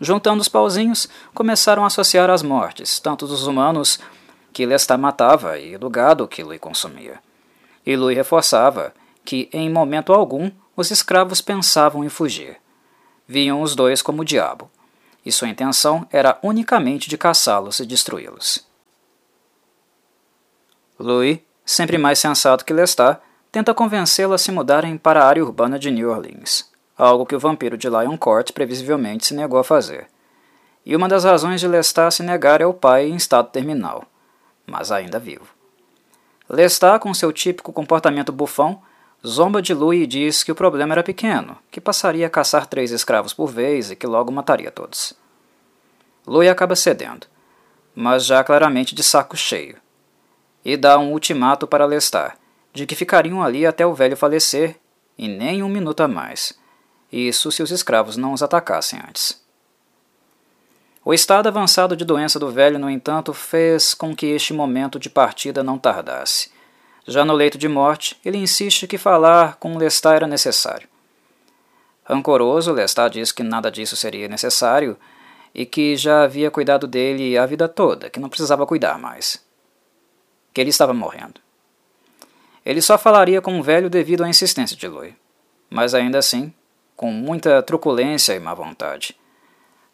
Juntando 0.00 0.40
os 0.40 0.48
pauzinhos, 0.48 1.08
começaram 1.32 1.84
a 1.84 1.86
associar 1.86 2.28
as 2.28 2.42
mortes, 2.42 2.98
tanto 2.98 3.26
dos 3.26 3.46
humanos 3.46 4.00
que 4.52 4.66
Lestat 4.66 5.00
matava 5.00 5.58
e 5.58 5.78
do 5.78 5.88
gado 5.88 6.26
que 6.26 6.42
Louis 6.42 6.60
consumia. 6.60 7.20
E 7.86 7.96
Louis 7.96 8.16
reforçava 8.16 8.92
que, 9.24 9.48
em 9.52 9.70
momento 9.70 10.12
algum, 10.12 10.50
os 10.76 10.90
escravos 10.90 11.40
pensavam 11.40 12.04
em 12.04 12.08
fugir. 12.08 12.56
Viam 13.26 13.62
os 13.62 13.74
dois 13.74 14.02
como 14.02 14.22
o 14.22 14.24
diabo, 14.24 14.70
e 15.24 15.30
sua 15.30 15.48
intenção 15.48 16.06
era 16.10 16.38
unicamente 16.42 17.08
de 17.08 17.16
caçá-los 17.16 17.78
e 17.80 17.86
destruí-los. 17.86 18.66
Louis, 20.98 21.40
sempre 21.64 21.98
mais 21.98 22.18
sensato 22.18 22.64
que 22.64 22.72
Lestat, 22.72 23.20
tenta 23.50 23.74
convencê-lo 23.74 24.32
a 24.32 24.38
se 24.38 24.50
mudarem 24.50 24.96
para 24.96 25.22
a 25.22 25.26
área 25.26 25.44
urbana 25.44 25.78
de 25.78 25.90
New 25.90 26.10
Orleans, 26.10 26.70
algo 26.96 27.26
que 27.26 27.36
o 27.36 27.40
vampiro 27.40 27.76
de 27.76 27.88
Lion 27.88 28.16
Court 28.16 28.52
previsivelmente 28.52 29.26
se 29.26 29.34
negou 29.34 29.58
a 29.58 29.64
fazer. 29.64 30.08
E 30.84 30.96
uma 30.96 31.08
das 31.08 31.24
razões 31.24 31.60
de 31.60 31.68
Lestat 31.68 32.14
se 32.14 32.22
negar 32.22 32.60
é 32.60 32.66
o 32.66 32.74
pai 32.74 33.08
em 33.08 33.14
estado 33.14 33.50
terminal, 33.50 34.04
mas 34.66 34.90
ainda 34.90 35.18
vivo. 35.18 35.46
Lestat, 36.48 37.00
com 37.00 37.14
seu 37.14 37.32
típico 37.32 37.72
comportamento 37.72 38.32
bufão, 38.32 38.82
zomba 39.26 39.62
de 39.62 39.72
Louis 39.72 40.02
e 40.02 40.06
diz 40.06 40.42
que 40.42 40.52
o 40.52 40.54
problema 40.54 40.94
era 40.94 41.02
pequeno, 41.02 41.58
que 41.70 41.80
passaria 41.80 42.26
a 42.26 42.30
caçar 42.30 42.66
três 42.66 42.90
escravos 42.90 43.32
por 43.32 43.46
vez 43.46 43.90
e 43.90 43.96
que 43.96 44.06
logo 44.06 44.32
mataria 44.32 44.70
todos. 44.70 45.14
Louis 46.26 46.50
acaba 46.50 46.76
cedendo, 46.76 47.26
mas 47.94 48.24
já 48.24 48.42
claramente 48.42 48.94
de 48.94 49.02
saco 49.02 49.36
cheio, 49.36 49.76
e 50.64 50.76
dá 50.76 50.98
um 50.98 51.12
ultimato 51.12 51.66
para 51.66 51.86
Lestat, 51.86 52.36
de 52.72 52.86
que 52.86 52.94
ficariam 52.94 53.42
ali 53.42 53.66
até 53.66 53.86
o 53.86 53.94
velho 53.94 54.16
falecer 54.16 54.76
e 55.18 55.28
nem 55.28 55.62
um 55.62 55.68
minuto 55.68 56.02
a 56.02 56.08
mais, 56.08 56.58
isso 57.12 57.52
se 57.52 57.62
os 57.62 57.70
escravos 57.70 58.16
não 58.16 58.32
os 58.32 58.42
atacassem 58.42 58.98
antes. 59.06 59.40
O 61.04 61.12
estado 61.12 61.48
avançado 61.48 61.96
de 61.96 62.04
doença 62.04 62.38
do 62.38 62.50
velho, 62.50 62.78
no 62.78 62.88
entanto, 62.88 63.34
fez 63.34 63.92
com 63.92 64.14
que 64.14 64.26
este 64.26 64.54
momento 64.54 65.00
de 65.00 65.10
partida 65.10 65.62
não 65.62 65.76
tardasse. 65.76 66.50
Já 67.06 67.24
no 67.24 67.32
leito 67.32 67.58
de 67.58 67.68
morte, 67.68 68.16
ele 68.24 68.38
insiste 68.38 68.86
que 68.86 68.96
falar 68.96 69.56
com 69.56 69.76
Lestat 69.76 70.16
era 70.16 70.26
necessário. 70.26 70.88
Rancoroso, 72.04 72.72
Lestat 72.72 73.12
diz 73.12 73.32
que 73.32 73.42
nada 73.42 73.70
disso 73.70 73.96
seria 73.96 74.28
necessário 74.28 74.96
e 75.54 75.66
que 75.66 75.96
já 75.96 76.22
havia 76.22 76.50
cuidado 76.50 76.86
dele 76.86 77.36
a 77.36 77.44
vida 77.44 77.68
toda, 77.68 78.08
que 78.08 78.20
não 78.20 78.28
precisava 78.28 78.66
cuidar 78.66 78.98
mais. 78.98 79.44
Que 80.54 80.60
ele 80.60 80.70
estava 80.70 80.94
morrendo. 80.94 81.40
Ele 82.64 82.80
só 82.80 82.96
falaria 82.96 83.40
com 83.40 83.58
o 83.58 83.62
velho 83.62 83.90
devido 83.90 84.22
à 84.22 84.28
insistência 84.28 84.76
de 84.76 84.86
Louis, 84.86 85.14
mas 85.68 85.94
ainda 85.94 86.18
assim, 86.18 86.52
com 86.94 87.10
muita 87.10 87.62
truculência 87.62 88.34
e 88.34 88.40
má 88.40 88.54
vontade. 88.54 89.16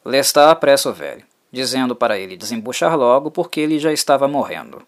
Lestat 0.04 0.50
apressa 0.50 0.90
o 0.90 0.92
velho, 0.92 1.24
dizendo 1.50 1.96
para 1.96 2.18
ele 2.18 2.36
desembuchar 2.36 2.96
logo 2.96 3.30
porque 3.30 3.60
ele 3.60 3.78
já 3.78 3.92
estava 3.92 4.28
morrendo. 4.28 4.82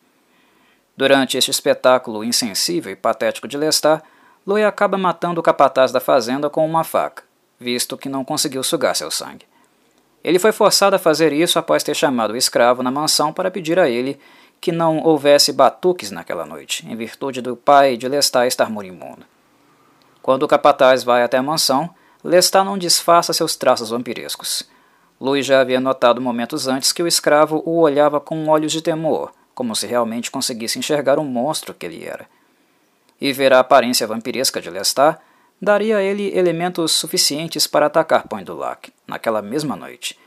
Durante 1.00 1.38
este 1.38 1.50
espetáculo 1.50 2.22
insensível 2.22 2.92
e 2.92 2.94
patético 2.94 3.48
de 3.48 3.56
Lestat, 3.56 4.02
Louis 4.46 4.66
acaba 4.66 4.98
matando 4.98 5.40
o 5.40 5.42
capataz 5.42 5.90
da 5.90 5.98
fazenda 5.98 6.50
com 6.50 6.66
uma 6.66 6.84
faca, 6.84 7.22
visto 7.58 7.96
que 7.96 8.06
não 8.06 8.22
conseguiu 8.22 8.62
sugar 8.62 8.94
seu 8.94 9.10
sangue. 9.10 9.46
Ele 10.22 10.38
foi 10.38 10.52
forçado 10.52 10.94
a 10.94 10.98
fazer 10.98 11.32
isso 11.32 11.58
após 11.58 11.82
ter 11.82 11.96
chamado 11.96 12.32
o 12.34 12.36
escravo 12.36 12.82
na 12.82 12.90
mansão 12.90 13.32
para 13.32 13.50
pedir 13.50 13.78
a 13.78 13.88
ele 13.88 14.20
que 14.60 14.70
não 14.70 15.02
houvesse 15.02 15.54
batuques 15.54 16.10
naquela 16.10 16.44
noite, 16.44 16.86
em 16.86 16.94
virtude 16.94 17.40
do 17.40 17.56
pai 17.56 17.96
de 17.96 18.06
Lestat 18.06 18.46
estar 18.46 18.68
moribundo. 18.68 19.24
Quando 20.20 20.42
o 20.42 20.48
capataz 20.48 21.02
vai 21.02 21.22
até 21.22 21.38
a 21.38 21.42
mansão, 21.42 21.88
Lestat 22.22 22.62
não 22.62 22.76
disfarça 22.76 23.32
seus 23.32 23.56
traços 23.56 23.88
vampirescos. 23.88 24.68
Louis 25.18 25.46
já 25.46 25.62
havia 25.62 25.80
notado 25.80 26.20
momentos 26.20 26.68
antes 26.68 26.92
que 26.92 27.02
o 27.02 27.08
escravo 27.08 27.62
o 27.64 27.78
olhava 27.78 28.20
com 28.20 28.48
olhos 28.48 28.70
de 28.70 28.82
temor, 28.82 29.32
como 29.54 29.74
se 29.74 29.86
realmente 29.86 30.30
conseguisse 30.30 30.78
enxergar 30.78 31.18
o 31.18 31.24
monstro 31.24 31.74
que 31.74 31.86
ele 31.86 32.04
era. 32.04 32.28
E 33.20 33.32
ver 33.32 33.52
a 33.52 33.60
aparência 33.60 34.06
vampiresca 34.06 34.60
de 34.60 34.70
Lestat 34.70 35.20
daria 35.60 35.98
a 35.98 36.02
ele 36.02 36.36
elementos 36.36 36.92
suficientes 36.92 37.66
para 37.66 37.86
atacar 37.86 38.26
Point 38.26 38.46
du 38.46 38.56
Lac 38.56 38.90
naquela 39.06 39.42
mesma 39.42 39.76
noite, 39.76 40.18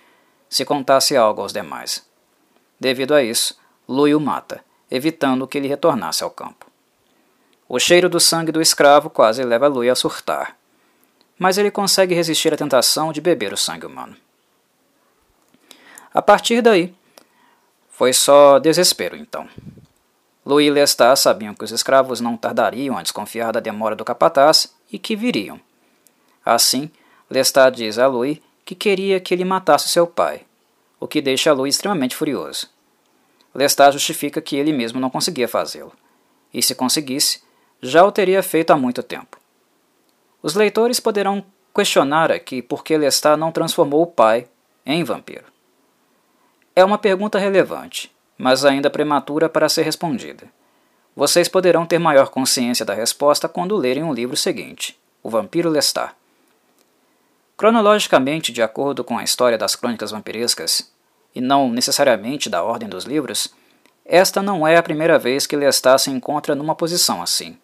se 0.47 0.63
contasse 0.63 1.17
algo 1.17 1.41
aos 1.41 1.51
demais. 1.51 2.05
Devido 2.79 3.15
a 3.15 3.23
isso, 3.23 3.57
Louis 3.88 4.13
o 4.13 4.19
mata, 4.19 4.63
evitando 4.91 5.47
que 5.47 5.57
ele 5.57 5.67
retornasse 5.67 6.23
ao 6.23 6.29
campo. 6.29 6.67
O 7.67 7.79
cheiro 7.79 8.07
do 8.07 8.19
sangue 8.19 8.51
do 8.51 8.62
escravo 8.62 9.09
quase 9.09 9.43
leva 9.43 9.67
Louis 9.67 9.89
a 9.89 9.95
surtar, 9.95 10.55
mas 11.39 11.57
ele 11.57 11.71
consegue 11.71 12.13
resistir 12.13 12.53
à 12.53 12.57
tentação 12.57 13.12
de 13.12 13.19
beber 13.19 13.51
o 13.51 13.57
sangue 13.57 13.88
humano. 13.88 14.15
A 16.13 16.21
partir 16.21 16.62
daí, 16.62 16.93
foi 17.93 18.12
só 18.12 18.58
desespero 18.58 19.15
então. 19.15 19.47
Louis 20.43 20.67
e 20.67 20.71
Lestat 20.71 21.15
sabiam 21.15 21.53
que 21.53 21.63
os 21.63 21.71
escravos 21.71 22.19
não 22.19 22.36
tardariam 22.36 22.97
a 22.97 23.03
desconfiar 23.03 23.53
da 23.53 23.60
demora 23.60 23.95
do 23.95 24.03
capataz 24.03 24.75
e 24.91 24.97
que 24.97 25.15
viriam. 25.15 25.60
Assim, 26.43 26.89
Lestat 27.29 27.77
diz 27.77 27.99
a 27.99 28.08
Louis 28.08 28.39
que 28.65 28.73
queria 28.73 29.19
que 29.19 29.34
ele 29.34 29.45
matasse 29.45 29.88
seu 29.89 30.08
pai, 30.08 30.41
o 30.99 31.08
que 31.08 31.21
deixa 31.21 31.53
Louis 31.53 31.75
extremamente 31.75 32.15
furioso. 32.15 32.67
Lestat 33.53 33.93
justifica 33.93 34.41
que 34.41 34.56
ele 34.56 34.73
mesmo 34.73 34.99
não 34.99 35.10
conseguia 35.12 35.47
fazê-lo, 35.47 35.93
e 36.51 36.63
se 36.63 36.73
conseguisse, 36.73 37.43
já 37.79 38.03
o 38.03 38.12
teria 38.12 38.41
feito 38.41 38.71
há 38.71 38.75
muito 38.75 39.03
tempo. 39.03 39.38
Os 40.41 40.56
leitores 40.56 40.99
poderão 40.99 41.45
questionar 41.75 42.32
aqui 42.32 42.62
por 42.62 42.84
que 42.84 42.97
Lestat 42.97 43.38
não 43.38 43.51
transformou 43.51 44.01
o 44.01 44.08
pai 44.08 44.47
em 44.84 45.03
vampiro. 45.03 45.52
É 46.75 46.83
uma 46.83 46.97
pergunta 46.97 47.38
relevante, 47.38 48.12
mas 48.36 48.65
ainda 48.65 48.89
prematura 48.89 49.47
para 49.47 49.69
ser 49.69 49.83
respondida. 49.83 50.47
Vocês 51.15 51.47
poderão 51.47 51.86
ter 51.86 51.99
maior 51.99 52.29
consciência 52.29 52.83
da 52.83 52.95
resposta 52.95 53.47
quando 53.47 53.77
lerem 53.77 54.03
o 54.03 54.13
livro 54.13 54.36
seguinte, 54.36 54.99
O 55.21 55.29
Vampiro 55.29 55.69
Lestat. 55.69 56.15
Cronologicamente, 57.55 58.51
de 58.51 58.63
acordo 58.63 59.03
com 59.03 59.19
a 59.19 59.23
história 59.23 59.55
das 59.55 59.75
crônicas 59.75 60.09
vampirescas, 60.09 60.91
e 61.36 61.39
não 61.39 61.69
necessariamente 61.69 62.49
da 62.49 62.63
ordem 62.63 62.89
dos 62.89 63.03
livros, 63.03 63.53
esta 64.03 64.41
não 64.41 64.67
é 64.67 64.75
a 64.75 64.83
primeira 64.83 65.19
vez 65.19 65.45
que 65.45 65.55
Lestat 65.55 66.01
se 66.01 66.09
encontra 66.09 66.55
numa 66.55 66.73
posição 66.73 67.21
assim. 67.21 67.55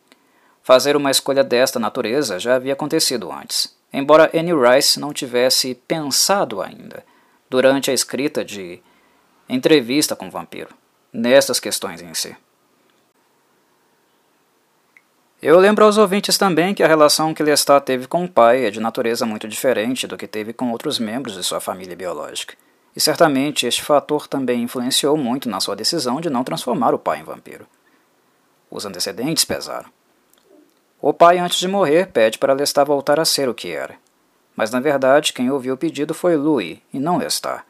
Fazer 0.62 0.96
uma 0.96 1.10
escolha 1.10 1.44
desta 1.44 1.80
natureza 1.80 2.38
já 2.38 2.56
havia 2.56 2.74
acontecido 2.74 3.32
antes, 3.32 3.76
embora 3.92 4.30
Annie 4.36 4.54
Rice 4.54 5.00
não 5.00 5.12
tivesse 5.12 5.74
pensado 5.88 6.62
ainda, 6.62 7.04
durante 7.50 7.90
a 7.90 7.94
escrita 7.94 8.46
de 8.46 8.80
entrevista 9.50 10.16
com 10.16 10.28
o 10.28 10.32
vampiro, 10.32 10.70
nestas 11.12 11.60
questões 11.60 12.02
em 12.02 12.14
si. 12.14 12.36
Eu 15.42 15.58
lembro 15.58 15.86
aos 15.86 15.98
ouvintes 15.98 16.38
também 16.38 16.76
que 16.76 16.84
a 16.84 16.88
relação 16.88 17.34
que 17.34 17.42
Lestat 17.42 17.84
teve 17.84 18.08
com 18.08 18.26
o 18.26 18.30
pai 18.30 18.66
é 18.66 18.70
de 18.70 18.80
natureza 18.80 19.26
muito 19.26 19.48
diferente 19.48 20.06
do 20.06 20.18
que 20.18 20.28
teve 20.28 20.54
com 20.54 20.72
outros 20.72 21.00
membros 21.00 21.34
de 21.34 21.44
sua 21.44 21.60
família 21.60 21.96
biológica, 21.96 22.56
e 22.96 23.00
certamente 23.00 23.66
este 23.66 23.82
fator 23.82 24.28
também 24.28 24.62
influenciou 24.62 25.18
muito 25.18 25.50
na 25.50 25.60
sua 25.60 25.76
decisão 25.76 26.22
de 26.22 26.30
não 26.30 26.44
transformar 26.44 26.94
o 26.94 27.00
pai 27.00 27.20
em 27.20 27.24
vampiro. 27.24 27.66
Os 28.70 28.86
antecedentes 28.86 29.46
pesaram. 29.46 29.90
O 31.02 31.14
pai, 31.14 31.40
antes 31.40 31.58
de 31.58 31.68
morrer, 31.68 32.08
pede 32.12 32.38
para 32.38 32.54
Lestat 32.54 32.86
voltar 32.86 33.20
a 33.20 33.26
ser 33.26 33.50
o 33.50 33.54
que 33.54 33.72
era. 33.72 33.96
Mas 34.56 34.70
na 34.70 34.82
verdade, 34.82 35.34
quem 35.34 35.50
ouviu 35.50 35.74
o 35.74 35.78
pedido 35.78 36.14
foi 36.14 36.36
Louis 36.36 36.80
e 36.94 37.00
não 37.00 37.18
Lestat 37.18 37.64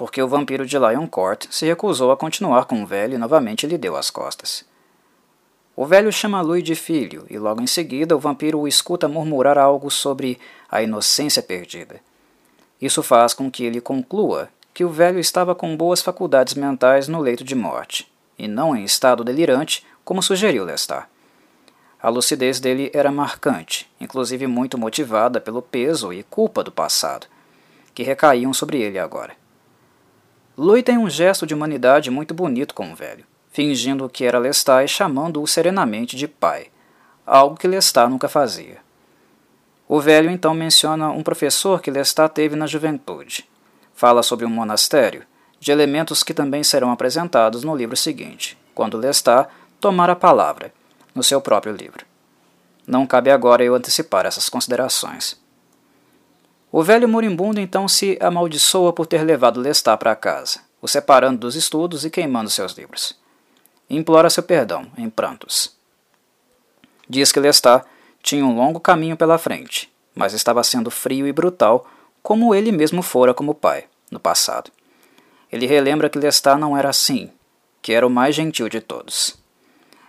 porque 0.00 0.22
o 0.22 0.26
vampiro 0.26 0.64
de 0.64 0.78
Lion 0.78 1.06
Court 1.06 1.44
se 1.50 1.66
recusou 1.66 2.10
a 2.10 2.16
continuar 2.16 2.64
com 2.64 2.82
o 2.82 2.86
velho 2.86 3.16
e 3.16 3.18
novamente 3.18 3.66
lhe 3.66 3.76
deu 3.76 3.96
as 3.96 4.08
costas. 4.08 4.64
O 5.76 5.84
velho 5.84 6.10
chama 6.10 6.40
Louis 6.40 6.64
de 6.64 6.74
filho, 6.74 7.26
e 7.28 7.38
logo 7.38 7.60
em 7.60 7.66
seguida 7.66 8.16
o 8.16 8.18
vampiro 8.18 8.60
o 8.60 8.66
escuta 8.66 9.06
murmurar 9.06 9.58
algo 9.58 9.90
sobre 9.90 10.40
a 10.70 10.82
inocência 10.82 11.42
perdida. 11.42 12.00
Isso 12.80 13.02
faz 13.02 13.34
com 13.34 13.50
que 13.50 13.62
ele 13.62 13.78
conclua 13.78 14.48
que 14.72 14.86
o 14.86 14.88
velho 14.88 15.18
estava 15.18 15.54
com 15.54 15.76
boas 15.76 16.00
faculdades 16.00 16.54
mentais 16.54 17.06
no 17.06 17.20
leito 17.20 17.44
de 17.44 17.54
morte, 17.54 18.10
e 18.38 18.48
não 18.48 18.74
em 18.74 18.84
estado 18.84 19.22
delirante, 19.22 19.86
como 20.02 20.22
sugeriu 20.22 20.64
Lestat. 20.64 21.04
A 22.02 22.08
lucidez 22.08 22.58
dele 22.58 22.90
era 22.94 23.12
marcante, 23.12 23.86
inclusive 24.00 24.46
muito 24.46 24.78
motivada 24.78 25.42
pelo 25.42 25.60
peso 25.60 26.10
e 26.10 26.22
culpa 26.22 26.64
do 26.64 26.72
passado, 26.72 27.26
que 27.94 28.02
recaíam 28.02 28.54
sobre 28.54 28.80
ele 28.80 28.98
agora. 28.98 29.38
Louis 30.56 30.82
tem 30.82 30.98
um 30.98 31.08
gesto 31.08 31.46
de 31.46 31.54
humanidade 31.54 32.10
muito 32.10 32.34
bonito 32.34 32.74
com 32.74 32.92
o 32.92 32.94
velho, 32.94 33.24
fingindo 33.50 34.08
que 34.08 34.24
era 34.24 34.38
Lestat 34.38 34.84
e 34.84 34.88
chamando-o 34.88 35.46
serenamente 35.46 36.16
de 36.16 36.28
pai, 36.28 36.66
algo 37.26 37.56
que 37.56 37.68
Lestat 37.68 38.10
nunca 38.10 38.28
fazia. 38.28 38.78
O 39.88 40.00
velho 40.00 40.30
então 40.30 40.54
menciona 40.54 41.10
um 41.10 41.22
professor 41.22 41.80
que 41.80 41.90
Lestat 41.90 42.32
teve 42.34 42.56
na 42.56 42.66
juventude. 42.66 43.48
Fala 43.94 44.22
sobre 44.22 44.44
um 44.44 44.50
monastério, 44.50 45.24
de 45.58 45.72
elementos 45.72 46.22
que 46.22 46.34
também 46.34 46.62
serão 46.62 46.90
apresentados 46.90 47.64
no 47.64 47.74
livro 47.74 47.96
seguinte, 47.96 48.58
quando 48.74 48.98
Lestat 48.98 49.48
tomar 49.80 50.10
a 50.10 50.16
palavra, 50.16 50.72
no 51.14 51.22
seu 51.22 51.40
próprio 51.40 51.74
livro. 51.74 52.04
Não 52.86 53.06
cabe 53.06 53.30
agora 53.30 53.64
eu 53.64 53.74
antecipar 53.74 54.26
essas 54.26 54.48
considerações. 54.48 55.39
O 56.72 56.82
velho 56.82 57.08
moribundo 57.08 57.60
então 57.60 57.88
se 57.88 58.16
amaldiçoa 58.20 58.92
por 58.92 59.06
ter 59.06 59.24
levado 59.24 59.60
Lestat 59.60 59.98
para 59.98 60.14
casa, 60.14 60.60
o 60.80 60.86
separando 60.86 61.38
dos 61.38 61.56
estudos 61.56 62.04
e 62.04 62.10
queimando 62.10 62.48
seus 62.48 62.72
livros. 62.72 63.18
Implora 63.88 64.30
seu 64.30 64.42
perdão, 64.42 64.86
em 64.96 65.10
prantos. 65.10 65.76
Diz 67.08 67.32
que 67.32 67.40
Lestat 67.40 67.84
tinha 68.22 68.44
um 68.44 68.54
longo 68.54 68.78
caminho 68.78 69.16
pela 69.16 69.36
frente, 69.36 69.92
mas 70.14 70.32
estava 70.32 70.62
sendo 70.62 70.92
frio 70.92 71.26
e 71.26 71.32
brutal, 71.32 71.88
como 72.22 72.54
ele 72.54 72.70
mesmo 72.70 73.02
fora 73.02 73.34
como 73.34 73.54
pai, 73.54 73.86
no 74.10 74.20
passado. 74.20 74.70
Ele 75.50 75.66
relembra 75.66 76.08
que 76.08 76.18
Lestat 76.18 76.56
não 76.56 76.76
era 76.76 76.88
assim, 76.88 77.30
que 77.82 77.92
era 77.92 78.06
o 78.06 78.10
mais 78.10 78.36
gentil 78.36 78.68
de 78.68 78.80
todos. 78.80 79.36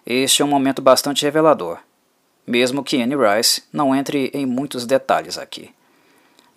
Este 0.05 0.43
é 0.43 0.45
um 0.45 0.47
momento 0.47 0.81
bastante 0.81 1.23
revelador. 1.23 1.79
mesmo 2.45 2.83
que 2.83 3.01
Anne 3.01 3.15
Rice 3.15 3.63
não 3.71 3.95
entre 3.95 4.29
em 4.33 4.45
muitos 4.45 4.85
detalhes 4.85 5.37
aqui. 5.37 5.73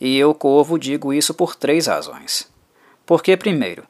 E 0.00 0.16
eu, 0.18 0.34
Corvo, 0.34 0.78
digo 0.78 1.12
isso 1.12 1.34
por 1.34 1.54
três 1.54 1.86
razões. 1.86 2.48
Porque, 3.06 3.36
primeiro, 3.36 3.84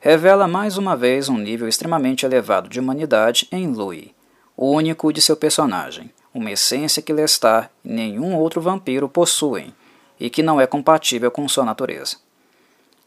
revela 0.00 0.48
mais 0.48 0.76
uma 0.76 0.96
vez 0.96 1.28
um 1.28 1.38
nível 1.38 1.68
extremamente 1.68 2.26
elevado 2.26 2.68
de 2.68 2.80
humanidade 2.80 3.48
em 3.50 3.72
Louis, 3.72 4.10
o 4.56 4.70
único 4.70 5.12
de 5.12 5.22
seu 5.22 5.36
personagem, 5.36 6.10
uma 6.32 6.50
essência 6.50 7.02
que 7.02 7.12
Lestat 7.12 7.70
e 7.84 7.88
nenhum 7.88 8.36
outro 8.36 8.60
vampiro 8.60 9.08
possuem 9.08 9.74
e 10.18 10.28
que 10.28 10.42
não 10.42 10.60
é 10.60 10.66
compatível 10.66 11.30
com 11.30 11.48
sua 11.48 11.64
natureza. 11.64 12.16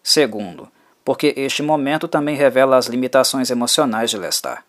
Segundo, 0.03 0.69
porque 1.03 1.33
este 1.37 1.61
momento 1.61 2.07
também 2.07 2.35
revela 2.35 2.77
as 2.77 2.87
limitações 2.87 3.49
emocionais 3.49 4.09
de 4.09 4.17
Lestat, 4.17 4.61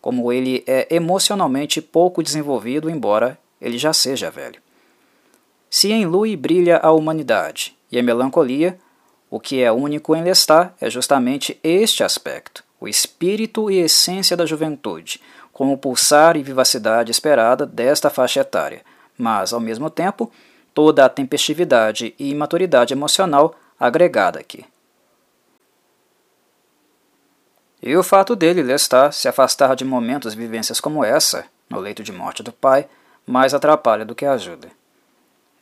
como 0.00 0.32
ele 0.32 0.64
é 0.66 0.86
emocionalmente 0.90 1.80
pouco 1.80 2.22
desenvolvido, 2.22 2.90
embora 2.90 3.38
ele 3.60 3.78
já 3.78 3.92
seja 3.92 4.30
velho. 4.30 4.60
Se 5.74 5.90
em 5.90 6.04
Louis 6.04 6.38
brilha 6.38 6.78
a 6.82 6.92
humanidade 6.92 7.74
e 7.90 7.98
a 7.98 8.02
melancolia, 8.02 8.78
o 9.30 9.40
que 9.40 9.62
é 9.62 9.72
único 9.72 10.14
em 10.14 10.22
Lestat 10.22 10.70
é 10.78 10.90
justamente 10.90 11.58
este 11.64 12.04
aspecto, 12.04 12.62
o 12.78 12.86
espírito 12.86 13.70
e 13.70 13.78
essência 13.78 14.36
da 14.36 14.44
juventude, 14.44 15.18
com 15.50 15.72
o 15.72 15.78
pulsar 15.78 16.36
e 16.36 16.42
vivacidade 16.42 17.10
esperada 17.10 17.64
desta 17.64 18.10
faixa 18.10 18.40
etária, 18.40 18.82
mas, 19.16 19.54
ao 19.54 19.60
mesmo 19.60 19.88
tempo, 19.88 20.30
toda 20.74 21.06
a 21.06 21.08
tempestividade 21.08 22.14
e 22.18 22.32
imaturidade 22.32 22.92
emocional 22.92 23.54
agregada 23.80 24.38
aqui. 24.38 24.66
E 27.82 27.96
o 27.96 28.02
fato 28.02 28.36
dele, 28.36 28.62
Lestat, 28.62 29.14
se 29.14 29.26
afastar 29.26 29.74
de 29.74 29.86
momentos 29.86 30.34
e 30.34 30.36
vivências 30.36 30.80
como 30.80 31.02
essa, 31.02 31.46
no 31.70 31.78
leito 31.78 32.02
de 32.02 32.12
morte 32.12 32.42
do 32.42 32.52
pai, 32.52 32.86
mais 33.26 33.54
atrapalha 33.54 34.04
do 34.04 34.14
que 34.14 34.26
ajuda. 34.26 34.68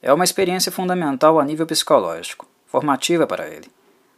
É 0.03 0.13
uma 0.13 0.25
experiência 0.25 0.73
fundamental 0.73 1.39
a 1.39 1.45
nível 1.45 1.67
psicológico, 1.67 2.47
formativa 2.67 3.27
para 3.27 3.47
ele, 3.49 3.71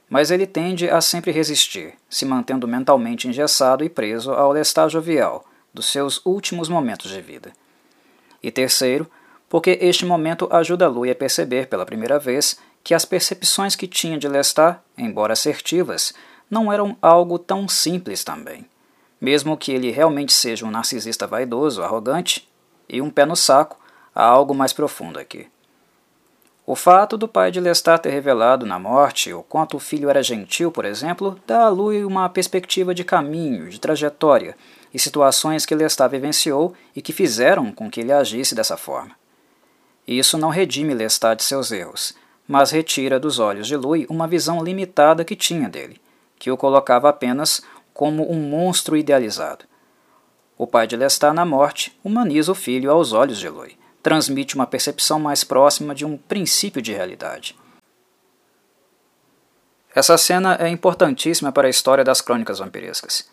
mas 0.08 0.30
ele 0.30 0.46
tende 0.46 0.88
a 0.88 1.00
sempre 1.00 1.32
resistir, 1.32 1.94
se 2.08 2.24
mantendo 2.24 2.68
mentalmente 2.68 3.26
engessado 3.26 3.82
e 3.82 3.88
preso 3.88 4.32
ao 4.32 4.52
Lestat 4.52 4.92
jovial 4.92 5.44
dos 5.74 5.86
seus 5.86 6.24
últimos 6.24 6.68
momentos 6.68 7.10
de 7.10 7.20
vida. 7.20 7.52
E 8.40 8.50
terceiro, 8.50 9.10
porque 9.48 9.76
este 9.80 10.06
momento 10.06 10.48
ajuda 10.52 10.88
Louis 10.88 11.10
a 11.10 11.16
perceber 11.16 11.66
pela 11.66 11.84
primeira 11.84 12.18
vez 12.18 12.58
que 12.84 12.94
as 12.94 13.04
percepções 13.04 13.74
que 13.74 13.88
tinha 13.88 14.18
de 14.18 14.28
Lestat, 14.28 14.78
embora 14.96 15.32
assertivas, 15.32 16.14
não 16.48 16.72
eram 16.72 16.96
algo 17.02 17.38
tão 17.38 17.66
simples 17.66 18.22
também. 18.22 18.66
Mesmo 19.20 19.56
que 19.56 19.72
ele 19.72 19.90
realmente 19.90 20.32
seja 20.32 20.64
um 20.64 20.70
narcisista 20.70 21.26
vaidoso, 21.26 21.82
arrogante 21.82 22.48
e 22.88 23.00
um 23.00 23.10
pé 23.10 23.24
no 23.24 23.34
saco, 23.34 23.80
há 24.14 24.24
algo 24.24 24.54
mais 24.54 24.72
profundo 24.72 25.18
aqui. 25.18 25.48
O 26.64 26.76
fato 26.76 27.16
do 27.16 27.26
pai 27.26 27.50
de 27.50 27.58
Lestat 27.58 28.04
ter 28.04 28.10
revelado 28.10 28.64
na 28.64 28.78
morte 28.78 29.32
o 29.32 29.42
quanto 29.42 29.76
o 29.76 29.80
filho 29.80 30.08
era 30.08 30.22
gentil, 30.22 30.70
por 30.70 30.84
exemplo, 30.84 31.36
dá 31.44 31.64
a 31.64 31.68
Lui 31.68 32.04
uma 32.04 32.28
perspectiva 32.28 32.94
de 32.94 33.02
caminho, 33.02 33.68
de 33.68 33.80
trajetória 33.80 34.56
e 34.94 34.98
situações 34.98 35.66
que 35.66 35.74
Lestat 35.74 36.08
vivenciou 36.08 36.72
e 36.94 37.02
que 37.02 37.12
fizeram 37.12 37.72
com 37.72 37.90
que 37.90 38.00
ele 38.00 38.12
agisse 38.12 38.54
dessa 38.54 38.76
forma. 38.76 39.16
Isso 40.06 40.38
não 40.38 40.50
redime 40.50 40.94
Lestat 40.94 41.36
de 41.36 41.42
seus 41.42 41.72
erros, 41.72 42.14
mas 42.46 42.70
retira 42.70 43.18
dos 43.18 43.40
olhos 43.40 43.66
de 43.66 43.76
Lui 43.76 44.06
uma 44.08 44.28
visão 44.28 44.62
limitada 44.62 45.24
que 45.24 45.34
tinha 45.34 45.68
dele, 45.68 46.00
que 46.38 46.50
o 46.50 46.56
colocava 46.56 47.08
apenas 47.08 47.60
como 47.92 48.30
um 48.30 48.38
monstro 48.38 48.96
idealizado. 48.96 49.64
O 50.56 50.64
pai 50.64 50.86
de 50.86 50.96
Lestat, 50.96 51.34
na 51.34 51.44
morte, 51.44 51.98
humaniza 52.04 52.52
o 52.52 52.54
filho 52.54 52.88
aos 52.88 53.12
olhos 53.12 53.38
de 53.38 53.48
Eloy, 53.48 53.76
transmite 54.02 54.54
uma 54.54 54.66
percepção 54.66 55.18
mais 55.20 55.44
próxima 55.44 55.94
de 55.94 56.04
um 56.04 56.16
princípio 56.16 56.82
de 56.82 56.92
realidade. 56.92 57.56
Essa 59.94 60.16
cena 60.16 60.56
é 60.60 60.68
importantíssima 60.68 61.52
para 61.52 61.66
a 61.66 61.70
história 61.70 62.02
das 62.02 62.20
crônicas 62.20 62.58
vampirescas. 62.58 63.28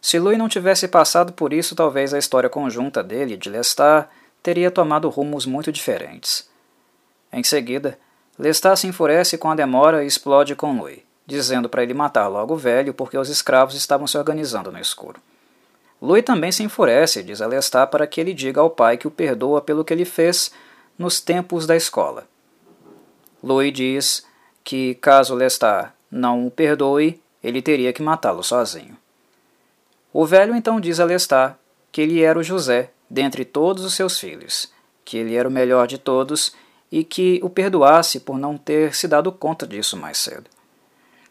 Se 0.00 0.18
Louis 0.18 0.38
não 0.38 0.48
tivesse 0.48 0.88
passado 0.88 1.32
por 1.32 1.52
isso, 1.52 1.74
talvez 1.74 2.12
a 2.12 2.18
história 2.18 2.48
conjunta 2.48 3.02
dele 3.02 3.34
e 3.34 3.36
de 3.36 3.48
Lestat 3.48 4.08
teria 4.42 4.70
tomado 4.70 5.08
rumos 5.08 5.46
muito 5.46 5.70
diferentes. 5.70 6.48
Em 7.32 7.44
seguida, 7.44 7.98
Lestat 8.38 8.80
se 8.80 8.86
enfurece 8.86 9.38
com 9.38 9.50
a 9.50 9.54
demora 9.54 10.02
e 10.02 10.06
explode 10.06 10.56
com 10.56 10.78
Louis 10.78 11.02
dizendo 11.30 11.68
para 11.68 11.84
ele 11.84 11.94
matar 11.94 12.26
logo 12.26 12.54
o 12.54 12.56
velho 12.56 12.92
porque 12.92 13.16
os 13.16 13.28
escravos 13.28 13.76
estavam 13.76 14.04
se 14.04 14.18
organizando 14.18 14.72
no 14.72 14.80
escuro. 14.80 15.20
Louis 16.00 16.24
também 16.24 16.50
se 16.50 16.62
enfurece 16.62 17.20
e 17.20 17.22
diz 17.22 17.42
a 17.42 17.46
Lestat 17.46 17.90
para 17.90 18.06
que 18.06 18.20
ele 18.20 18.32
diga 18.32 18.60
ao 18.60 18.70
pai 18.70 18.96
que 18.96 19.06
o 19.06 19.10
perdoa 19.10 19.60
pelo 19.60 19.84
que 19.84 19.92
ele 19.92 20.04
fez 20.04 20.50
nos 20.98 21.20
tempos 21.20 21.66
da 21.66 21.76
escola. 21.76 22.26
Louis 23.42 23.72
diz 23.72 24.26
que, 24.64 24.94
caso 24.94 25.34
Lestat 25.34 25.92
não 26.10 26.46
o 26.46 26.50
perdoe, 26.50 27.20
ele 27.42 27.60
teria 27.60 27.92
que 27.92 28.02
matá-lo 28.02 28.42
sozinho. 28.42 28.96
O 30.12 30.24
velho 30.24 30.54
então 30.54 30.80
diz 30.80 31.00
a 31.00 31.04
Lestat 31.04 31.56
que 31.92 32.00
ele 32.00 32.22
era 32.22 32.38
o 32.38 32.42
José 32.42 32.90
dentre 33.08 33.44
todos 33.44 33.84
os 33.84 33.94
seus 33.94 34.18
filhos, 34.18 34.72
que 35.04 35.18
ele 35.18 35.34
era 35.34 35.48
o 35.48 35.52
melhor 35.52 35.86
de 35.86 35.98
todos 35.98 36.54
e 36.90 37.04
que 37.04 37.40
o 37.42 37.50
perdoasse 37.50 38.20
por 38.20 38.38
não 38.38 38.56
ter 38.56 38.94
se 38.94 39.06
dado 39.06 39.30
conta 39.30 39.66
disso 39.66 39.96
mais 39.96 40.18
cedo 40.18 40.48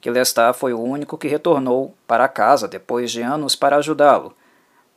que 0.01 0.09
Lestat 0.09 0.57
foi 0.57 0.73
o 0.73 0.81
único 0.81 1.17
que 1.17 1.27
retornou 1.27 1.93
para 2.07 2.27
casa 2.27 2.67
depois 2.67 3.11
de 3.11 3.21
anos 3.21 3.55
para 3.55 3.77
ajudá-lo, 3.77 4.33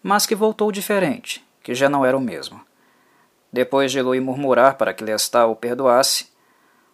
mas 0.03 0.27
que 0.27 0.35
voltou 0.35 0.73
diferente, 0.73 1.45
que 1.63 1.75
já 1.75 1.89
não 1.89 2.05
era 2.05 2.17
o 2.17 2.21
mesmo. 2.21 2.61
Depois 3.53 3.93
de 3.93 4.01
Louis 4.01 4.23
murmurar 4.23 4.77
para 4.77 4.93
que 4.93 5.05
Lestat 5.05 5.47
o 5.47 5.55
perdoasse, 5.55 6.27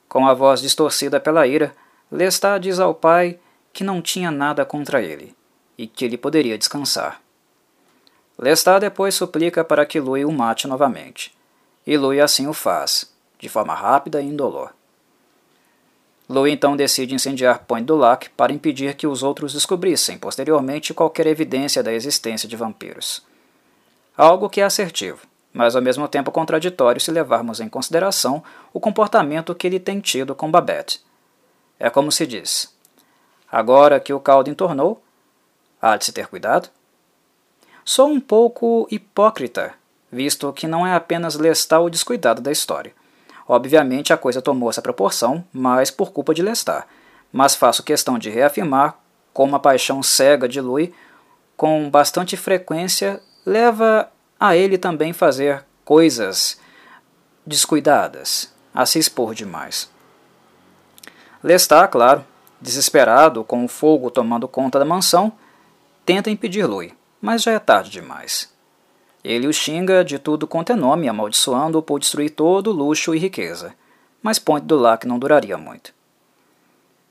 com 0.09 0.27
a 0.27 0.35
voz 0.35 0.61
distorcida 0.61 1.21
pela 1.21 1.47
ira, 1.47 1.75
Lestat 2.11 2.61
diz 2.61 2.79
ao 2.81 2.95
pai 2.95 3.39
que 3.73 3.85
não 3.85 4.03
tinha 4.03 4.31
nada 4.31 4.65
contra 4.65 5.03
ele 5.03 5.37
e 5.77 5.87
que 5.87 6.05
ele 6.05 6.19
poderia 6.19 6.59
descansar. 6.59 7.21
Lestat 8.39 8.81
depois 8.81 9.15
suplica 9.15 9.65
para 9.65 9.87
que 9.87 10.01
Louis 10.01 10.25
o 10.25 10.33
mate 10.33 10.67
novamente, 10.67 11.37
e 11.87 11.97
Louis 11.97 12.21
assim 12.21 12.47
o 12.47 12.53
faz, 12.53 13.13
de 13.39 13.49
forma 13.49 13.75
rápida 13.75 14.21
e 14.21 14.27
indolor. 14.27 14.73
Louis 16.29 16.53
então 16.53 16.77
decide 16.77 17.15
incendiar 17.15 17.65
Point 17.67 17.87
du 17.87 17.97
Lac 17.97 18.29
para 18.37 18.53
impedir 18.53 18.95
que 18.95 19.07
os 19.07 19.23
outros 19.23 19.55
descobrissem 19.55 20.19
posteriormente 20.19 20.93
qualquer 20.93 21.27
evidência 21.27 21.83
da 21.83 21.93
existência 21.93 22.47
de 22.47 22.55
vampiros. 22.55 23.25
Algo 24.15 24.51
que 24.51 24.61
é 24.61 24.65
assertivo, 24.65 25.27
mas 25.55 25.75
ao 25.75 25.81
mesmo 25.81 26.07
tempo 26.07 26.31
contraditório 26.31 27.01
se 27.01 27.11
levarmos 27.11 27.61
em 27.61 27.69
consideração 27.69 28.45
o 28.75 28.81
comportamento 28.81 29.55
que 29.55 29.67
ele 29.67 29.81
tem 29.81 30.01
tido 30.01 30.35
com 30.35 30.51
Babette. 30.51 31.03
É 31.81 31.89
como 31.89 32.13
se 32.13 32.27
diz: 32.27 32.77
agora 33.51 33.99
que 33.99 34.13
o 34.13 34.21
caldo 34.21 34.51
entornou, 34.51 35.03
há 35.81 35.97
de 35.97 36.05
se 36.05 36.13
ter 36.13 36.27
cuidado? 36.27 36.69
Sou 37.85 38.07
um 38.07 38.21
pouco 38.21 38.87
hipócrita, 38.91 39.73
visto 40.13 40.53
que 40.53 40.67
não 40.67 40.87
é 40.87 40.95
apenas 40.95 41.37
Lestat 41.37 41.81
o 41.81 41.89
descuidado 41.89 42.43
da 42.43 42.53
história. 42.53 42.98
Obviamente 43.49 44.13
a 44.13 44.19
coisa 44.19 44.43
tomou 44.43 44.69
essa 44.69 44.83
proporção, 44.83 45.43
mas 45.51 45.91
por 45.91 46.13
culpa 46.13 46.35
de 46.35 46.43
Lestat. 46.43 46.87
Mas 47.33 47.55
faço 47.55 47.83
questão 47.83 48.19
de 48.19 48.29
reafirmar 48.29 48.99
como 49.33 49.57
a 49.57 49.61
paixão 49.61 50.03
cega 50.03 50.47
de 50.47 50.61
Louis, 50.61 50.91
com 51.57 51.89
bastante 51.89 52.37
frequência, 52.37 53.21
leva 53.47 54.11
a 54.39 54.55
ele 54.55 54.77
também 54.77 55.13
fazer 55.13 55.65
coisas 55.85 56.61
descuidadas, 57.47 58.53
a 58.75 58.85
se 58.85 58.99
expor 58.99 59.35
demais. 59.35 59.91
Lestat, 61.43 61.91
claro, 61.91 62.25
desesperado, 62.61 63.43
com 63.45 63.65
o 63.65 63.69
fogo 63.69 64.11
tomando 64.11 64.47
conta 64.47 64.79
da 64.79 64.85
mansão, 64.85 65.33
tenta 66.05 66.31
impedir 66.31 66.67
Louis, 66.67 66.93
mas 67.21 67.43
já 67.43 67.53
é 67.53 67.59
tarde 67.59 67.91
demais. 67.91 68.53
Ele 69.25 69.47
o 69.47 69.53
xinga 69.53 70.05
de 70.05 70.19
tudo 70.19 70.47
quanto 70.47 70.73
é 70.73 70.77
nome, 70.77 71.09
amaldiçoando-o 71.09 71.83
por 71.83 71.99
destruir 71.99 72.31
todo 72.31 72.73
luxo 72.73 73.15
e 73.15 73.19
riqueza. 73.19 73.75
Mas 74.23 74.39
Ponte 74.39 74.65
do 74.65 74.77
Lac 74.77 75.05
não 75.05 75.19
duraria 75.19 75.57
muito. 75.57 75.93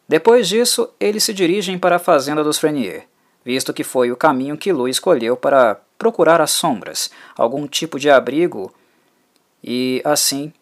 Depois 0.07 0.47
disso, 0.47 0.89
eles 0.99 1.23
se 1.23 1.33
dirigem 1.33 1.77
para 1.77 1.97
a 1.97 1.99
fazenda 1.99 2.43
dos 2.43 2.57
Frenier, 2.57 3.07
visto 3.43 3.73
que 3.73 3.83
foi 3.83 4.11
o 4.11 4.15
caminho 4.15 4.57
que 4.57 4.71
Louis 4.71 4.95
escolheu 4.95 5.35
para 5.35 5.79
procurar 5.97 6.39
as 6.39 6.51
sombras, 6.51 7.09
algum 7.35 7.67
tipo 7.67 7.99
de 7.99 8.09
abrigo, 8.09 8.73
e 9.61 10.01
assim 10.05 10.53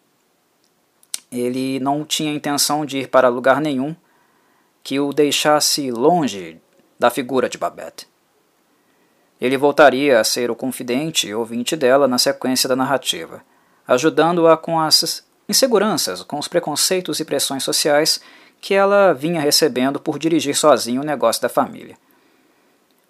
ele 1.30 1.78
não 1.80 2.04
tinha 2.04 2.32
intenção 2.32 2.84
de 2.84 2.98
ir 2.98 3.08
para 3.08 3.28
lugar 3.28 3.60
nenhum 3.60 3.94
que 4.82 4.98
o 4.98 5.12
deixasse 5.12 5.90
longe 5.90 6.60
da 6.98 7.10
figura 7.10 7.48
de 7.48 7.58
Babette. 7.58 8.06
Ele 9.40 9.56
voltaria 9.56 10.18
a 10.18 10.24
ser 10.24 10.50
o 10.50 10.56
confidente 10.56 11.28
e 11.28 11.34
ouvinte 11.34 11.76
dela 11.76 12.08
na 12.08 12.18
sequência 12.18 12.68
da 12.68 12.76
narrativa, 12.76 13.42
ajudando-a 13.86 14.56
com 14.56 14.80
as 14.80 15.24
inseguranças, 15.48 16.22
com 16.22 16.38
os 16.38 16.48
preconceitos 16.48 17.20
e 17.20 17.24
pressões 17.24 17.62
sociais 17.62 18.20
que 18.60 18.74
ela 18.74 19.12
vinha 19.12 19.40
recebendo 19.40 20.00
por 20.00 20.18
dirigir 20.18 20.56
sozinho 20.56 21.02
o 21.02 21.04
negócio 21.04 21.42
da 21.42 21.48
família. 21.48 21.96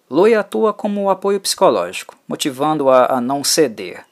Louis 0.09 0.35
atua 0.35 0.73
como 0.73 1.09
apoio 1.09 1.39
psicológico, 1.39 2.15
motivando-a 2.27 3.13
a 3.13 3.21
não 3.21 3.43
ceder. 3.43 4.05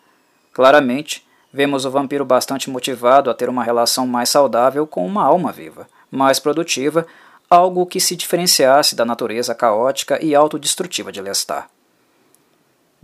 Claramente, 0.53 1.25
Vemos 1.55 1.85
o 1.85 1.89
vampiro 1.89 2.25
bastante 2.25 2.69
motivado 2.69 3.29
a 3.29 3.33
ter 3.33 3.47
uma 3.47 3.63
relação 3.63 4.05
mais 4.05 4.27
saudável 4.27 4.85
com 4.85 5.07
uma 5.07 5.23
alma 5.23 5.53
viva, 5.53 5.87
mais 6.11 6.37
produtiva, 6.37 7.07
algo 7.49 7.85
que 7.85 7.97
se 7.97 8.13
diferenciasse 8.13 8.93
da 8.93 9.05
natureza 9.05 9.55
caótica 9.55 10.21
e 10.21 10.35
autodestrutiva 10.35 11.13
de 11.13 11.21
Lestat. 11.21 11.63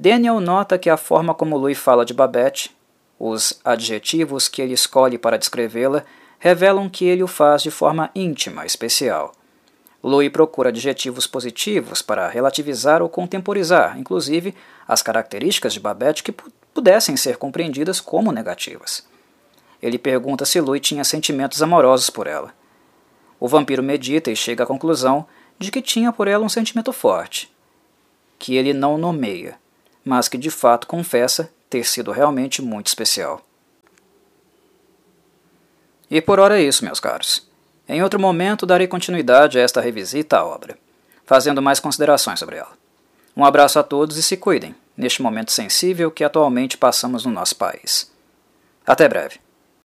Daniel 0.02 0.40
nota 0.40 0.80
que 0.80 0.90
a 0.90 0.98
forma 0.98 1.32
como 1.32 1.56
Louis 1.56 1.78
fala 1.78 2.04
de 2.04 2.12
Babette, 2.12 2.76
os 3.20 3.62
adjetivos 3.64 4.48
que 4.48 4.60
ele 4.60 4.74
escolhe 4.74 5.16
para 5.16 5.38
descrevê-la, 5.38 6.04
revelam 6.40 6.90
que 6.90 7.06
ele 7.06 7.22
o 7.22 7.28
faz 7.28 7.62
de 7.62 7.70
forma 7.70 8.10
íntima, 8.16 8.66
especial. 8.66 9.32
Louis 10.02 10.32
procura 10.32 10.70
adjetivos 10.70 11.28
positivos 11.28 12.02
para 12.02 12.28
relativizar 12.28 13.04
ou 13.04 13.10
contemporizar, 13.10 13.96
inclusive, 13.96 14.56
as 14.88 15.04
características 15.04 15.72
de 15.72 15.80
Babette 15.80 16.24
que 16.24 16.34
pudessem 16.74 17.16
ser 17.16 17.38
compreendidas 17.38 18.02
como 18.02 18.32
negativas. 18.32 19.08
Ele 19.80 20.00
pergunta 20.00 20.46
se 20.46 20.60
Louis 20.60 20.82
tinha 20.82 21.04
sentimentos 21.04 21.62
amorosos 21.62 22.10
por 22.10 22.26
ela. 22.26 22.52
O 23.40 23.48
vampiro 23.48 23.84
medita 23.84 24.32
e 24.32 24.36
chega 24.36 24.64
à 24.64 24.68
conclusão 24.68 25.28
de 25.60 25.70
que 25.70 25.80
tinha 25.80 26.12
por 26.12 26.28
ela 26.28 26.44
um 26.44 26.50
sentimento 26.50 26.92
forte, 26.92 27.54
que 28.40 28.56
ele 28.56 28.74
não 28.74 28.98
nomeia, 28.98 29.61
mas 30.04 30.28
que 30.28 30.38
de 30.38 30.50
fato 30.50 30.88
confessa 30.88 31.52
ter 31.70 31.86
sido 31.86 32.12
realmente 32.12 32.62
muito 32.62 32.88
especial. 32.88 33.42
E 36.10 36.20
por 36.22 36.40
hora 36.40 36.60
é 36.60 36.64
isso, 36.64 36.84
meus 36.84 37.00
caros. 37.00 37.48
Em 37.88 38.04
outro 38.04 38.20
momento 38.20 38.66
darei 38.66 38.88
continuidade 38.88 39.58
a 39.58 39.62
esta 39.62 39.80
revisita 39.80 40.38
à 40.38 40.46
obra, 40.46 40.78
fazendo 41.26 41.62
mais 41.62 41.80
considerações 41.80 42.40
sobre 42.40 42.58
ela. 42.58 42.72
Um 43.36 43.46
abraço 43.46 43.80
a 43.80 43.84
todos 43.84 44.18
e 44.18 44.24
se 44.24 44.36
cuidem, 44.36 44.76
neste 44.98 45.22
momento 45.22 45.52
sensível 45.52 46.12
que 46.12 46.24
atualmente 46.24 46.78
passamos 46.78 47.26
no 47.26 47.32
nosso 47.32 47.56
país. 47.56 48.12
Até 48.86 49.08
breve. 49.08 49.40